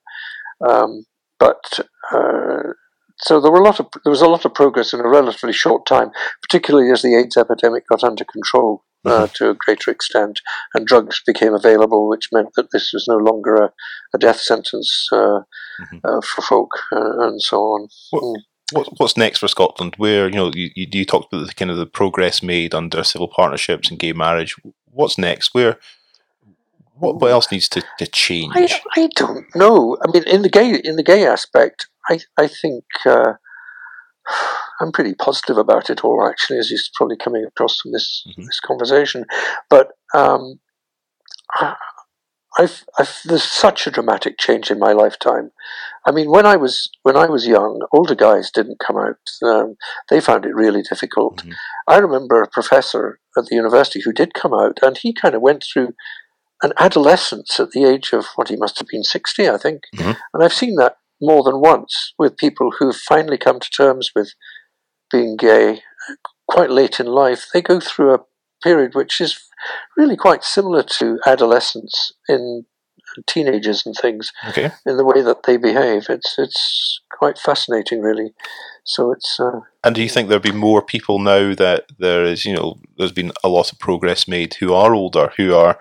um, 0.67 1.05
but 1.39 1.79
uh, 2.11 2.73
so 3.17 3.39
there 3.39 3.51
were 3.51 3.59
a 3.59 3.63
lot 3.63 3.79
of 3.79 3.87
there 4.03 4.11
was 4.11 4.21
a 4.21 4.29
lot 4.29 4.45
of 4.45 4.53
progress 4.53 4.93
in 4.93 4.99
a 4.99 5.09
relatively 5.09 5.53
short 5.53 5.85
time, 5.85 6.11
particularly 6.41 6.91
as 6.91 7.01
the 7.01 7.15
AIDS 7.15 7.37
epidemic 7.37 7.87
got 7.87 8.03
under 8.03 8.23
control 8.23 8.83
uh, 9.05 9.09
mm-hmm. 9.09 9.33
to 9.35 9.49
a 9.49 9.55
greater 9.55 9.91
extent, 9.91 10.39
and 10.73 10.87
drugs 10.87 11.21
became 11.25 11.53
available, 11.53 12.07
which 12.07 12.29
meant 12.31 12.49
that 12.55 12.69
this 12.71 12.91
was 12.93 13.05
no 13.07 13.17
longer 13.17 13.55
a, 13.55 13.73
a 14.13 14.17
death 14.17 14.39
sentence 14.39 15.07
uh, 15.11 15.41
mm-hmm. 15.81 15.97
Uh, 16.03 16.21
for 16.21 16.41
folk 16.41 16.71
uh, 16.91 17.27
and 17.27 17.41
so 17.41 17.57
on. 17.57 17.87
What, 18.11 18.23
mm 18.23 18.35
what, 18.71 18.99
what's 18.99 19.17
next 19.17 19.39
for 19.39 19.47
Scotland? 19.47 19.95
Where 19.97 20.27
you 20.27 20.35
know 20.35 20.51
you, 20.53 20.71
you 20.75 21.05
talked 21.05 21.31
about 21.31 21.47
the 21.47 21.53
kind 21.53 21.71
of 21.71 21.77
the 21.77 21.85
progress 21.85 22.41
made 22.43 22.73
under 22.73 23.03
civil 23.03 23.27
partnerships 23.27 23.89
and 23.89 23.99
gay 23.99 24.13
marriage. 24.13 24.55
What's 24.91 25.17
next? 25.17 25.53
Where 25.53 25.77
what, 26.95 27.19
what 27.19 27.31
else 27.31 27.51
needs 27.51 27.67
to, 27.69 27.83
to 27.97 28.07
change? 28.07 28.53
I, 28.55 28.79
I 28.95 29.09
don't 29.15 29.47
know. 29.55 29.97
I 30.05 30.11
mean, 30.11 30.23
in 30.27 30.43
the 30.43 30.49
gay 30.49 30.75
in 30.83 30.95
the 30.95 31.03
gay 31.03 31.25
aspect, 31.25 31.87
I 32.09 32.19
I 32.37 32.47
think 32.47 32.83
uh, 33.05 33.33
I'm 34.79 34.91
pretty 34.91 35.15
positive 35.15 35.57
about 35.57 35.89
it 35.89 36.03
all. 36.03 36.27
Actually, 36.27 36.59
as 36.59 36.69
you're 36.69 36.79
probably 36.95 37.17
coming 37.17 37.45
across 37.45 37.79
from 37.81 37.91
this 37.91 38.23
mm-hmm. 38.27 38.45
this 38.45 38.59
conversation, 38.59 39.25
but 39.69 39.89
um, 40.13 40.59
I've, 42.59 42.83
I've, 42.99 43.19
there's 43.23 43.43
such 43.43 43.87
a 43.87 43.91
dramatic 43.91 44.37
change 44.37 44.69
in 44.71 44.79
my 44.79 44.91
lifetime. 44.91 45.51
I 46.05 46.11
mean, 46.11 46.29
when 46.29 46.45
I 46.45 46.57
was 46.57 46.89
when 47.03 47.15
I 47.15 47.27
was 47.27 47.47
young, 47.47 47.81
older 47.93 48.15
guys 48.15 48.51
didn't 48.51 48.79
come 48.85 48.97
out. 48.97 49.19
Um, 49.41 49.75
they 50.09 50.19
found 50.19 50.45
it 50.45 50.55
really 50.55 50.81
difficult. 50.81 51.37
Mm-hmm. 51.37 51.51
I 51.87 51.97
remember 51.97 52.41
a 52.41 52.49
professor 52.49 53.19
at 53.37 53.45
the 53.45 53.55
university 53.55 54.01
who 54.03 54.11
did 54.11 54.33
come 54.33 54.53
out, 54.53 54.79
and 54.81 54.97
he 54.97 55.13
kind 55.13 55.35
of 55.35 55.41
went 55.41 55.63
through 55.63 55.93
an 56.61 56.73
adolescence 56.77 57.59
at 57.59 57.71
the 57.71 57.85
age 57.85 58.11
of 58.13 58.25
what 58.35 58.49
he 58.49 58.55
must 58.55 58.79
have 58.79 58.87
been 58.87 59.03
sixty, 59.03 59.47
I 59.47 59.57
think. 59.57 59.83
Mm-hmm. 59.95 60.19
And 60.33 60.43
I've 60.43 60.53
seen 60.53 60.75
that 60.75 60.97
more 61.21 61.43
than 61.43 61.61
once 61.61 62.13
with 62.17 62.35
people 62.35 62.71
who've 62.77 62.95
finally 62.95 63.37
come 63.37 63.59
to 63.59 63.69
terms 63.69 64.11
with 64.15 64.33
being 65.09 65.37
gay 65.37 65.83
quite 66.47 66.71
late 66.71 66.99
in 66.99 67.05
life. 67.05 67.47
They 67.53 67.61
go 67.61 67.79
through 67.79 68.13
a 68.13 68.19
period 68.61 68.95
which 68.95 69.21
is 69.21 69.39
really 69.97 70.17
quite 70.17 70.43
similar 70.43 70.83
to 70.83 71.19
adolescence 71.25 72.13
in 72.27 72.65
teenagers 73.27 73.85
and 73.85 73.95
things 73.95 74.31
okay. 74.49 74.71
in 74.85 74.97
the 74.97 75.05
way 75.05 75.21
that 75.21 75.43
they 75.43 75.57
behave. 75.57 76.07
It's 76.09 76.35
it's 76.37 77.01
quite 77.09 77.37
fascinating, 77.37 78.01
really. 78.01 78.33
So 78.83 79.11
it's. 79.11 79.39
Uh, 79.39 79.61
and 79.83 79.95
do 79.95 80.01
you 80.01 80.09
think 80.09 80.27
there'll 80.27 80.41
be 80.41 80.51
more 80.51 80.81
people 80.81 81.19
now 81.19 81.53
that 81.55 81.85
there 81.97 82.23
is, 82.23 82.45
you 82.45 82.53
know, 82.53 82.79
there's 82.97 83.11
been 83.11 83.31
a 83.43 83.49
lot 83.49 83.71
of 83.71 83.79
progress 83.79 84.27
made 84.27 84.55
who 84.55 84.73
are 84.73 84.93
older, 84.93 85.33
who 85.37 85.53
are 85.55 85.79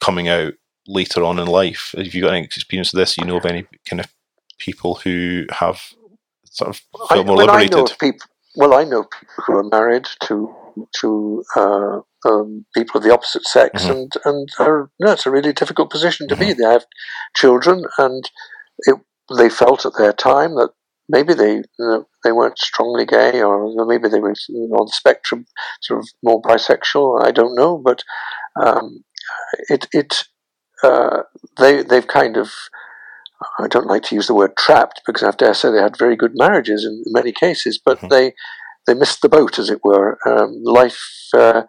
coming 0.00 0.28
out 0.28 0.54
later 0.86 1.24
on 1.24 1.38
in 1.38 1.46
life? 1.46 1.94
Have 1.96 2.14
you 2.14 2.22
got 2.22 2.34
any 2.34 2.44
experience 2.44 2.92
of 2.92 2.98
this? 2.98 3.16
You 3.16 3.24
know 3.24 3.36
of 3.36 3.46
any 3.46 3.66
kind 3.88 4.00
of 4.00 4.06
people 4.58 4.96
who 4.96 5.46
have 5.50 5.80
sort 6.44 6.70
of 6.70 7.08
felt 7.08 7.26
more 7.26 7.36
liberated? 7.36 7.74
I 7.74 7.78
know 7.78 7.86
people, 7.98 8.28
well, 8.56 8.74
I 8.74 8.84
know 8.84 9.04
people 9.04 9.44
who 9.46 9.56
are 9.56 9.64
married 9.64 10.06
to 10.24 10.54
to 11.00 11.44
uh, 11.56 12.00
um, 12.24 12.66
people 12.74 12.98
of 12.98 13.04
the 13.04 13.12
opposite 13.12 13.44
sex, 13.44 13.82
mm-hmm. 13.82 13.92
and 13.92 14.12
and 14.24 14.48
are, 14.58 14.90
no, 15.00 15.12
it's 15.12 15.26
a 15.26 15.30
really 15.30 15.52
difficult 15.52 15.90
position 15.90 16.28
to 16.28 16.34
mm-hmm. 16.34 16.48
be. 16.48 16.52
They 16.52 16.68
have 16.68 16.84
children, 17.34 17.84
and 17.98 18.30
it, 18.78 18.96
they 19.36 19.48
felt 19.48 19.86
at 19.86 19.92
their 19.96 20.12
time 20.12 20.54
that 20.56 20.70
maybe 21.08 21.34
they 21.34 21.56
you 21.56 21.64
know, 21.78 22.06
they 22.24 22.32
weren't 22.32 22.58
strongly 22.58 23.06
gay, 23.06 23.42
or 23.42 23.86
maybe 23.86 24.08
they 24.08 24.20
were 24.20 24.30
on 24.30 24.86
the 24.86 24.92
spectrum, 24.92 25.46
sort 25.82 26.00
of 26.00 26.08
more 26.22 26.42
bisexual. 26.42 27.24
I 27.24 27.30
don't 27.30 27.56
know, 27.56 27.78
but 27.78 28.02
um, 28.60 29.04
it 29.68 29.86
it 29.92 30.24
uh, 30.82 31.22
they 31.58 31.82
they've 31.82 32.06
kind 32.06 32.36
of 32.36 32.52
I 33.58 33.68
don't 33.68 33.86
like 33.86 34.02
to 34.04 34.14
use 34.14 34.26
the 34.26 34.34
word 34.34 34.56
trapped 34.56 35.02
because 35.06 35.22
I 35.22 35.30
dare 35.30 35.54
say 35.54 35.70
they 35.70 35.80
had 35.80 35.96
very 35.96 36.16
good 36.16 36.32
marriages 36.34 36.84
in 36.84 37.02
many 37.06 37.32
cases, 37.32 37.80
but 37.82 37.98
mm-hmm. 37.98 38.08
they 38.08 38.34
they 38.86 38.94
missed 38.94 39.22
the 39.22 39.28
boat, 39.28 39.58
as 39.58 39.70
it 39.70 39.84
were. 39.84 40.18
Um, 40.26 40.62
life 40.64 41.00
uh, 41.34 41.62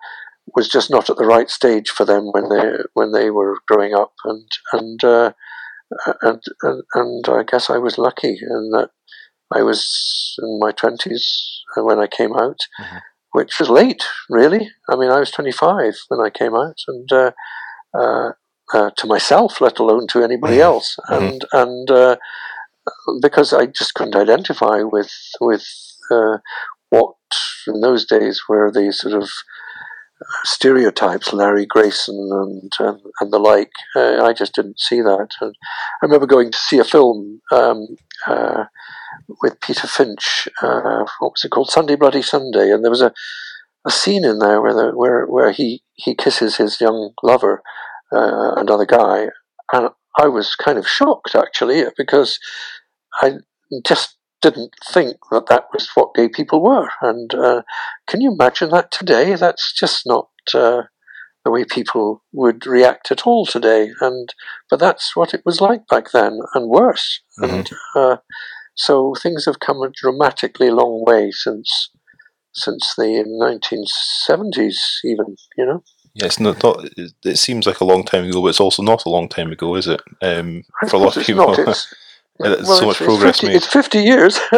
was 0.56 0.68
just 0.68 0.90
not 0.90 1.10
at 1.10 1.18
the 1.18 1.26
right 1.26 1.50
stage 1.50 1.90
for 1.90 2.06
them 2.06 2.32
when 2.32 2.50
they 2.50 2.78
when 2.94 3.12
they 3.12 3.30
were 3.30 3.58
growing 3.68 3.94
up, 3.94 4.14
and 4.26 4.48
and 4.74 5.04
uh, 5.04 5.34
and, 6.22 6.42
and, 6.64 6.84
and 6.94 7.26
I 7.28 7.44
guess 7.44 7.70
I 7.70 7.78
was 7.78 7.98
lucky 7.98 8.40
in 8.42 8.72
that 8.72 8.90
I 9.54 9.62
was 9.64 10.36
in 10.42 10.60
my 10.60 10.72
twenties 10.72 11.64
when 11.76 12.00
I 12.00 12.08
came 12.08 12.34
out, 12.34 12.60
mm-hmm. 12.80 12.98
which 13.32 13.60
was 13.60 13.70
late, 13.70 14.04
really. 14.30 14.70
I 14.90 14.96
mean, 14.96 15.10
I 15.10 15.20
was 15.20 15.32
twenty 15.32 15.52
five 15.52 15.96
when 16.08 16.22
I 16.22 16.30
came 16.30 16.56
out, 16.56 16.78
and 16.88 17.12
uh, 17.12 17.32
uh, 17.94 18.32
uh, 18.74 18.92
to 18.98 19.08
myself, 19.08 19.62
let 19.62 19.80
alone 19.80 20.08
to 20.08 20.24
anybody 20.24 20.56
mm-hmm. 20.56 20.64
else, 20.64 20.98
mm-hmm. 21.10 21.24
and 21.24 21.46
and 21.52 21.92
uh, 21.92 22.16
because 23.22 23.54
I 23.54 23.68
just 23.68 23.94
couldn't 23.94 24.16
identify 24.16 24.84
with 24.84 25.12
with 25.40 25.66
uh, 26.12 26.38
what 26.92 27.16
in 27.68 27.82
those 27.82 28.06
days 28.06 28.44
were 28.48 28.72
the 28.72 28.94
sort 28.94 29.16
of 29.16 29.30
stereotypes, 30.44 31.34
Larry 31.34 31.66
Grayson 31.66 32.30
and 32.32 32.72
and, 32.80 33.02
and 33.20 33.34
the 33.34 33.40
like. 33.40 33.72
Uh, 33.96 34.24
I 34.24 34.34
just 34.34 34.54
didn't 34.54 34.80
see 34.80 35.02
that. 35.02 35.30
And 35.42 35.56
I 36.02 36.06
remember 36.06 36.28
going 36.28 36.52
to 36.52 36.58
see 36.58 36.78
a 36.78 36.84
film 36.84 37.42
um, 37.52 37.88
uh, 38.28 38.66
with 39.42 39.60
Peter 39.62 39.88
Finch. 39.88 40.48
Uh, 40.62 41.06
what 41.20 41.34
was 41.34 41.44
it 41.44 41.50
called? 41.50 41.72
Sunday 41.72 41.96
Bloody 41.96 42.22
Sunday, 42.22 42.72
and 42.72 42.84
there 42.84 42.92
was 42.92 43.02
a, 43.02 43.14
a 43.86 43.92
scene 43.92 44.26
in 44.26 44.40
there 44.40 44.62
where 44.62 44.74
the, 44.74 44.92
where 44.96 45.26
where 45.26 45.52
he 45.52 45.84
he 45.94 46.14
kisses 46.14 46.58
his 46.58 46.80
young 46.80 47.14
lover, 47.24 47.64
uh, 48.12 48.54
another 48.58 48.86
guy, 48.86 49.30
and 49.74 49.90
I 50.18 50.28
was 50.28 50.56
kind 50.56 50.78
of 50.78 50.88
shocked 50.88 51.36
actually 51.36 51.84
because 51.98 52.38
I 53.22 53.36
just 53.86 54.18
didn't 54.42 54.74
think 54.84 55.18
that 55.32 55.48
that 55.48 55.66
was 55.74 55.90
what 55.94 56.14
gay 56.16 56.28
people 56.28 56.62
were. 56.62 56.90
And 57.02 57.34
uh, 57.34 57.62
can 58.08 58.22
you 58.22 58.32
imagine 58.34 58.70
that 58.72 58.92
today? 58.92 59.36
That's 59.36 59.74
just 59.74 60.06
not 60.06 60.30
uh, 60.54 60.84
the 61.46 61.52
way 61.52 61.64
people 61.64 62.24
would 62.32 62.66
react 62.66 63.12
at 63.12 63.26
all 63.26 63.46
today. 63.46 63.92
And 64.02 64.34
but 64.70 64.80
that's 64.80 65.16
what 65.16 65.34
it 65.34 65.44
was 65.46 65.62
like 65.62 65.88
back 65.88 66.12
then, 66.12 66.40
and 66.54 66.68
worse. 66.68 67.22
Mm-hmm. 67.40 67.56
And 67.56 67.70
uh, 67.96 68.18
so 68.76 69.14
things 69.22 69.46
have 69.46 69.60
come 69.60 69.82
a 69.82 69.90
dramatically 69.90 70.70
long 70.70 71.04
way 71.06 71.32
since 71.32 71.90
since 72.54 72.96
the 72.96 73.24
1970s, 74.30 74.76
even. 75.06 75.36
You 75.58 75.66
know. 75.66 75.84
Yeah, 76.14 76.26
it's 76.26 76.42
not, 76.42 76.62
not, 76.62 76.86
It 76.98 77.38
seems 77.38 77.66
like 77.66 77.80
a 77.80 77.86
long 77.86 78.04
time 78.04 78.26
ago, 78.26 78.42
but 78.42 78.50
it's 78.50 78.60
also 78.60 78.84
not 78.84 79.06
a 79.06 79.10
long 79.10 79.30
time 79.30 79.50
ago, 79.50 79.76
is 79.76 79.88
it? 79.88 80.02
Um, 80.22 80.64
for 80.90 80.98
a 80.98 81.00
lot 81.00 81.16
of 81.16 81.26
people. 81.26 81.54
It's, 81.58 81.94
well, 82.42 82.66
so 82.66 82.86
much 82.88 82.98
progress 82.98 83.40
50, 83.40 83.48
made. 83.48 83.56
It's 83.56 83.68
50 83.68 84.00
years. 84.00 84.40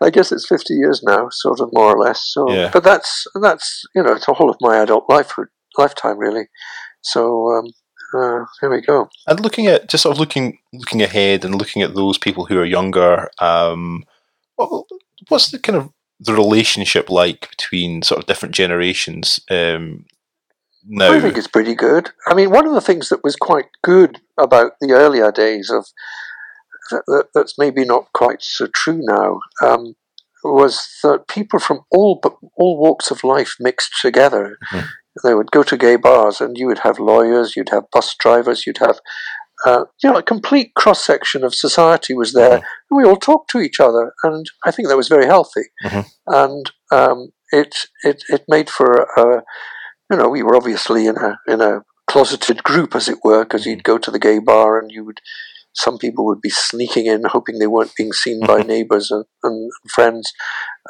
I 0.00 0.10
guess 0.10 0.30
it's 0.30 0.46
50 0.46 0.74
years 0.74 1.02
now, 1.02 1.28
sort 1.30 1.60
of 1.60 1.70
more 1.72 1.94
or 1.94 1.98
less. 1.98 2.20
So, 2.22 2.50
yeah. 2.50 2.70
but 2.72 2.84
that's 2.84 3.26
that's 3.40 3.84
you 3.94 4.02
know, 4.02 4.12
it's 4.12 4.26
the 4.26 4.34
whole 4.34 4.50
of 4.50 4.56
my 4.60 4.78
adult 4.78 5.08
life 5.08 5.32
lifetime 5.76 6.18
really. 6.18 6.48
So 7.00 7.48
um, 7.56 7.66
uh, 8.14 8.44
here 8.60 8.70
we 8.70 8.80
go. 8.80 9.08
And 9.26 9.40
looking 9.40 9.66
at 9.66 9.88
just 9.88 10.02
sort 10.02 10.16
of 10.16 10.20
looking 10.20 10.58
looking 10.72 11.02
ahead 11.02 11.44
and 11.44 11.54
looking 11.54 11.82
at 11.82 11.94
those 11.94 12.18
people 12.18 12.46
who 12.46 12.58
are 12.58 12.64
younger, 12.64 13.30
um, 13.38 14.04
what, 14.56 14.84
what's 15.28 15.50
the 15.50 15.58
kind 15.58 15.76
of 15.76 15.90
the 16.20 16.34
relationship 16.34 17.10
like 17.10 17.50
between 17.50 18.02
sort 18.02 18.20
of 18.20 18.26
different 18.26 18.54
generations 18.54 19.40
um, 19.50 20.04
now? 20.86 21.12
I 21.12 21.20
think 21.20 21.38
it's 21.38 21.46
pretty 21.46 21.74
good. 21.74 22.10
I 22.26 22.34
mean, 22.34 22.50
one 22.50 22.66
of 22.66 22.74
the 22.74 22.80
things 22.80 23.08
that 23.08 23.24
was 23.24 23.36
quite 23.36 23.66
good 23.82 24.20
about 24.38 24.72
the 24.80 24.92
earlier 24.92 25.30
days 25.30 25.70
of 25.70 25.86
that, 26.90 27.28
that's 27.34 27.58
maybe 27.58 27.84
not 27.84 28.12
quite 28.14 28.42
so 28.42 28.68
true 28.74 29.00
now 29.02 29.40
um, 29.62 29.94
was 30.44 30.88
that 31.02 31.28
people 31.28 31.58
from 31.58 31.80
all 31.90 32.20
all 32.56 32.78
walks 32.78 33.10
of 33.10 33.24
life 33.24 33.56
mixed 33.60 33.92
together. 34.00 34.56
Mm-hmm. 34.72 34.86
They 35.24 35.34
would 35.34 35.50
go 35.50 35.64
to 35.64 35.76
gay 35.76 35.96
bars, 35.96 36.40
and 36.40 36.56
you 36.56 36.66
would 36.68 36.80
have 36.80 37.00
lawyers, 37.00 37.56
you'd 37.56 37.70
have 37.70 37.90
bus 37.92 38.14
drivers, 38.18 38.66
you'd 38.66 38.78
have 38.78 39.00
uh, 39.66 39.84
you 40.02 40.10
know 40.10 40.18
a 40.18 40.22
complete 40.22 40.74
cross 40.74 41.04
section 41.04 41.42
of 41.42 41.54
society 41.54 42.14
was 42.14 42.32
there, 42.32 42.58
mm-hmm. 42.58 42.90
and 42.90 42.96
we 42.96 43.04
all 43.04 43.16
talked 43.16 43.50
to 43.50 43.60
each 43.60 43.80
other, 43.80 44.12
and 44.22 44.46
I 44.64 44.70
think 44.70 44.88
that 44.88 44.96
was 44.96 45.08
very 45.08 45.26
healthy, 45.26 45.64
mm-hmm. 45.84 46.00
and 46.26 46.70
um, 46.92 47.32
it 47.50 47.86
it 48.04 48.22
it 48.28 48.44
made 48.48 48.70
for 48.70 49.08
a, 49.16 49.42
you 50.10 50.16
know 50.16 50.28
we 50.28 50.42
were 50.42 50.56
obviously 50.56 51.06
in 51.06 51.16
a 51.16 51.38
in 51.48 51.60
a 51.60 51.82
closeted 52.08 52.62
group 52.62 52.94
as 52.94 53.08
it 53.08 53.18
were 53.24 53.44
because 53.44 53.66
you'd 53.66 53.78
mm-hmm. 53.78 53.92
go 53.92 53.98
to 53.98 54.10
the 54.10 54.18
gay 54.18 54.38
bar 54.38 54.78
and 54.78 54.90
you 54.92 55.04
would 55.04 55.20
some 55.78 55.98
people 55.98 56.26
would 56.26 56.40
be 56.40 56.50
sneaking 56.50 57.06
in, 57.06 57.22
hoping 57.24 57.58
they 57.58 57.66
weren't 57.66 57.94
being 57.96 58.12
seen 58.12 58.40
by 58.40 58.58
mm-hmm. 58.58 58.68
neighbours 58.68 59.10
and, 59.10 59.24
and, 59.42 59.70
friends. 59.94 60.32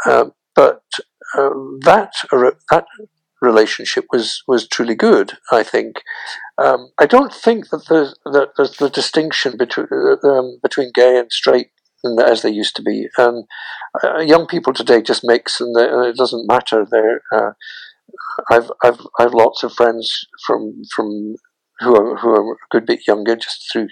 Uh, 0.06 0.26
but 0.54 0.82
uh, 1.36 1.50
that 1.82 2.12
that 2.70 2.86
relationship 3.40 4.06
was 4.12 4.42
was 4.48 4.66
truly 4.66 4.94
good. 4.94 5.34
I 5.52 5.62
think. 5.62 6.02
Um, 6.56 6.90
I 6.98 7.06
don't 7.06 7.32
think 7.32 7.68
that 7.70 7.86
the 7.86 8.14
that 8.24 8.50
the, 8.56 8.74
the 8.78 8.90
distinction 8.90 9.56
between 9.56 9.86
uh, 9.92 10.28
um, 10.28 10.58
between 10.62 10.90
gay 10.94 11.18
and 11.18 11.30
straight 11.30 11.68
as 12.20 12.42
they 12.42 12.50
used 12.50 12.76
to 12.76 12.82
be. 12.82 13.08
Um, 13.18 13.44
uh, 14.02 14.20
young 14.20 14.46
people 14.46 14.72
today 14.72 15.02
just 15.02 15.22
mix, 15.24 15.60
and 15.60 15.76
it 15.78 16.16
doesn't 16.16 16.50
matter. 16.50 16.86
They're, 16.88 17.22
uh, 17.32 17.50
I've 18.50 18.70
I've 18.82 19.00
I've 19.18 19.34
lots 19.34 19.62
of 19.62 19.72
friends 19.72 20.26
from 20.46 20.82
from 20.94 21.36
who 21.80 21.94
are 21.94 22.16
who 22.16 22.30
are 22.30 22.52
a 22.52 22.56
good 22.70 22.86
bit 22.86 23.06
younger, 23.06 23.36
just 23.36 23.70
through 23.72 23.88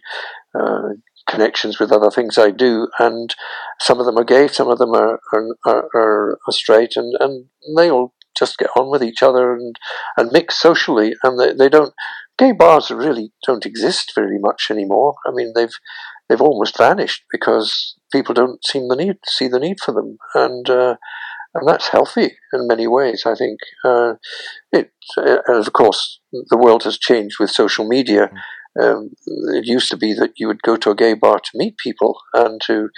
uh, 0.59 0.95
connections 1.29 1.79
with 1.79 1.93
other 1.93 2.11
things 2.11 2.39
I 2.39 2.51
do, 2.51 2.89
and 2.99 3.35
some 3.81 3.99
of 4.01 4.07
them 4.07 4.19
are 4.19 4.25
gay, 4.25 4.49
some 4.49 4.69
of 4.69 4.79
them 4.79 4.95
are 4.95 5.21
are, 5.65 5.89
are, 5.95 6.39
straight, 6.51 6.97
and, 6.97 7.15
and 7.21 7.47
they 7.77 7.91
all 7.91 8.15
just 8.37 8.59
get 8.59 8.71
on 8.77 8.91
with 8.91 9.03
each 9.03 9.23
other 9.23 9.55
and, 9.55 9.77
and 10.17 10.31
mix 10.33 10.61
socially, 10.61 11.15
and 11.23 11.39
they, 11.39 11.53
they 11.53 11.69
don't. 11.69 11.95
Gay 12.39 12.53
bars 12.53 12.91
really 12.91 13.33
don't 13.47 13.65
exist 13.65 14.13
very 14.15 14.39
much 14.39 14.71
anymore. 14.71 15.15
I 15.27 15.31
mean, 15.33 15.53
they've 15.55 15.75
they've 16.29 16.41
almost 16.41 16.77
vanished 16.77 17.25
because 17.31 17.97
people 18.13 18.35
don't 18.35 18.65
seem 18.65 18.89
the 18.89 18.97
need 18.97 19.17
see 19.27 19.49
the 19.49 19.59
need 19.59 19.79
for 19.81 19.93
them, 19.93 20.19
and 20.35 20.69
uh, 20.69 20.97
and 21.59 21.69
that's 21.69 21.89
healthy 21.89 22.37
in 22.53 22.67
many 22.67 22.87
ways. 22.87 23.25
I 23.27 23.35
think 23.35 23.59
uh, 23.85 24.15
it, 24.73 24.93
uh, 25.17 25.39
and 25.47 25.67
of 25.67 25.73
course, 25.73 26.21
the 26.33 26.57
world 26.57 26.85
has 26.85 26.99
changed 26.99 27.37
with 27.39 27.51
social 27.51 27.87
media. 27.87 28.31
Mm. 28.31 28.41
Um, 28.79 29.11
it 29.55 29.65
used 29.65 29.91
to 29.91 29.97
be 29.97 30.13
that 30.15 30.33
you 30.37 30.47
would 30.49 30.63
go 30.63 30.77
to 30.77 30.91
a 30.91 30.95
gay 30.95 31.15
bar 31.15 31.39
to 31.39 31.51
meet 31.55 31.79
people 31.79 32.19
and 32.35 32.61
to 32.67 32.91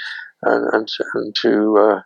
and 0.42 0.66
and, 0.72 0.88
and 1.14 1.34
to 1.42 1.76
uh, 1.76 2.00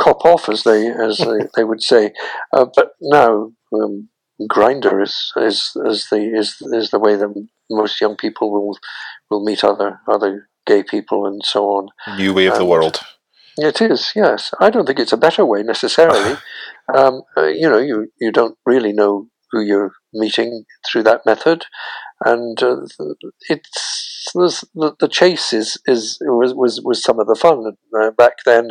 cop 0.00 0.24
off, 0.24 0.48
as 0.48 0.64
they 0.64 0.88
as 0.88 1.18
they, 1.18 1.46
they 1.56 1.64
would 1.64 1.82
say. 1.82 2.12
Uh, 2.52 2.66
but 2.74 2.92
now, 3.00 3.52
um, 3.74 4.08
Grindr 4.50 5.02
is 5.02 5.32
is 5.36 5.72
is 5.84 6.08
the 6.10 6.32
is 6.34 6.56
is 6.72 6.90
the 6.90 6.98
way 6.98 7.16
that 7.16 7.48
most 7.70 8.00
young 8.00 8.16
people 8.16 8.50
will 8.50 8.78
will 9.30 9.44
meet 9.44 9.64
other 9.64 10.00
other 10.08 10.48
gay 10.66 10.82
people 10.82 11.26
and 11.26 11.44
so 11.44 11.64
on. 11.66 11.88
New 12.16 12.34
way 12.34 12.46
of 12.46 12.54
and 12.54 12.62
the 12.62 12.66
world. 12.66 13.00
It 13.60 13.80
is, 13.80 14.12
yes. 14.14 14.52
I 14.60 14.70
don't 14.70 14.86
think 14.86 14.98
it's 14.98 15.12
a 15.12 15.18
better 15.18 15.44
way 15.44 15.62
necessarily. 15.62 16.36
um, 16.94 17.22
uh, 17.36 17.46
you 17.46 17.68
know, 17.68 17.78
you 17.78 18.08
you 18.20 18.32
don't 18.32 18.56
really 18.64 18.92
know 18.92 19.28
who 19.50 19.60
you're 19.60 19.92
meeting 20.12 20.64
through 20.86 21.02
that 21.04 21.26
method, 21.26 21.64
and 22.24 22.62
uh, 22.62 22.76
it's 23.48 24.26
the, 24.34 24.94
the 24.98 25.08
chase 25.08 25.52
is, 25.52 25.78
is 25.86 26.18
was, 26.20 26.54
was 26.54 26.80
was 26.82 27.02
some 27.02 27.18
of 27.18 27.26
the 27.26 27.34
fun 27.34 27.76
uh, 27.98 28.10
back 28.12 28.38
then. 28.44 28.70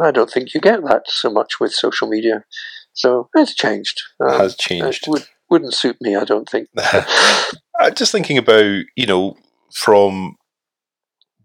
I 0.00 0.10
don't 0.10 0.30
think 0.30 0.54
you 0.54 0.60
get 0.60 0.82
that 0.84 1.02
so 1.06 1.30
much 1.30 1.60
with 1.60 1.72
social 1.72 2.08
media. 2.08 2.44
So 2.92 3.28
it's 3.34 3.54
changed. 3.54 4.00
Um, 4.20 4.34
it 4.34 4.38
has 4.38 4.56
changed. 4.56 5.06
It 5.06 5.10
would, 5.10 5.26
wouldn't 5.50 5.74
suit 5.74 5.96
me, 6.00 6.16
I 6.16 6.24
don't 6.24 6.48
think. 6.48 6.68
I'm 7.80 7.94
just 7.94 8.12
thinking 8.12 8.38
about 8.38 8.84
you 8.96 9.06
know 9.06 9.36
from 9.72 10.36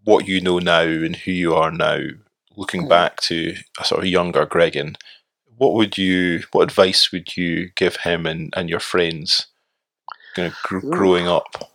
what 0.03 0.27
you 0.27 0.41
know 0.41 0.59
now 0.59 0.81
and 0.81 1.15
who 1.15 1.31
you 1.31 1.53
are 1.53 1.71
now, 1.71 1.99
looking 2.55 2.87
back 2.87 3.17
to 3.21 3.55
a 3.79 3.85
sort 3.85 4.01
of 4.01 4.07
younger 4.07 4.45
Gregan. 4.45 4.95
What 5.57 5.73
would 5.73 5.97
you? 5.97 6.43
What 6.51 6.63
advice 6.63 7.11
would 7.11 7.37
you 7.37 7.69
give 7.75 7.97
him 7.97 8.25
and, 8.25 8.53
and 8.55 8.69
your 8.69 8.79
friends? 8.79 9.47
you 10.37 10.45
know, 10.45 10.51
gr- 10.63 10.79
growing 10.79 11.27
up? 11.27 11.71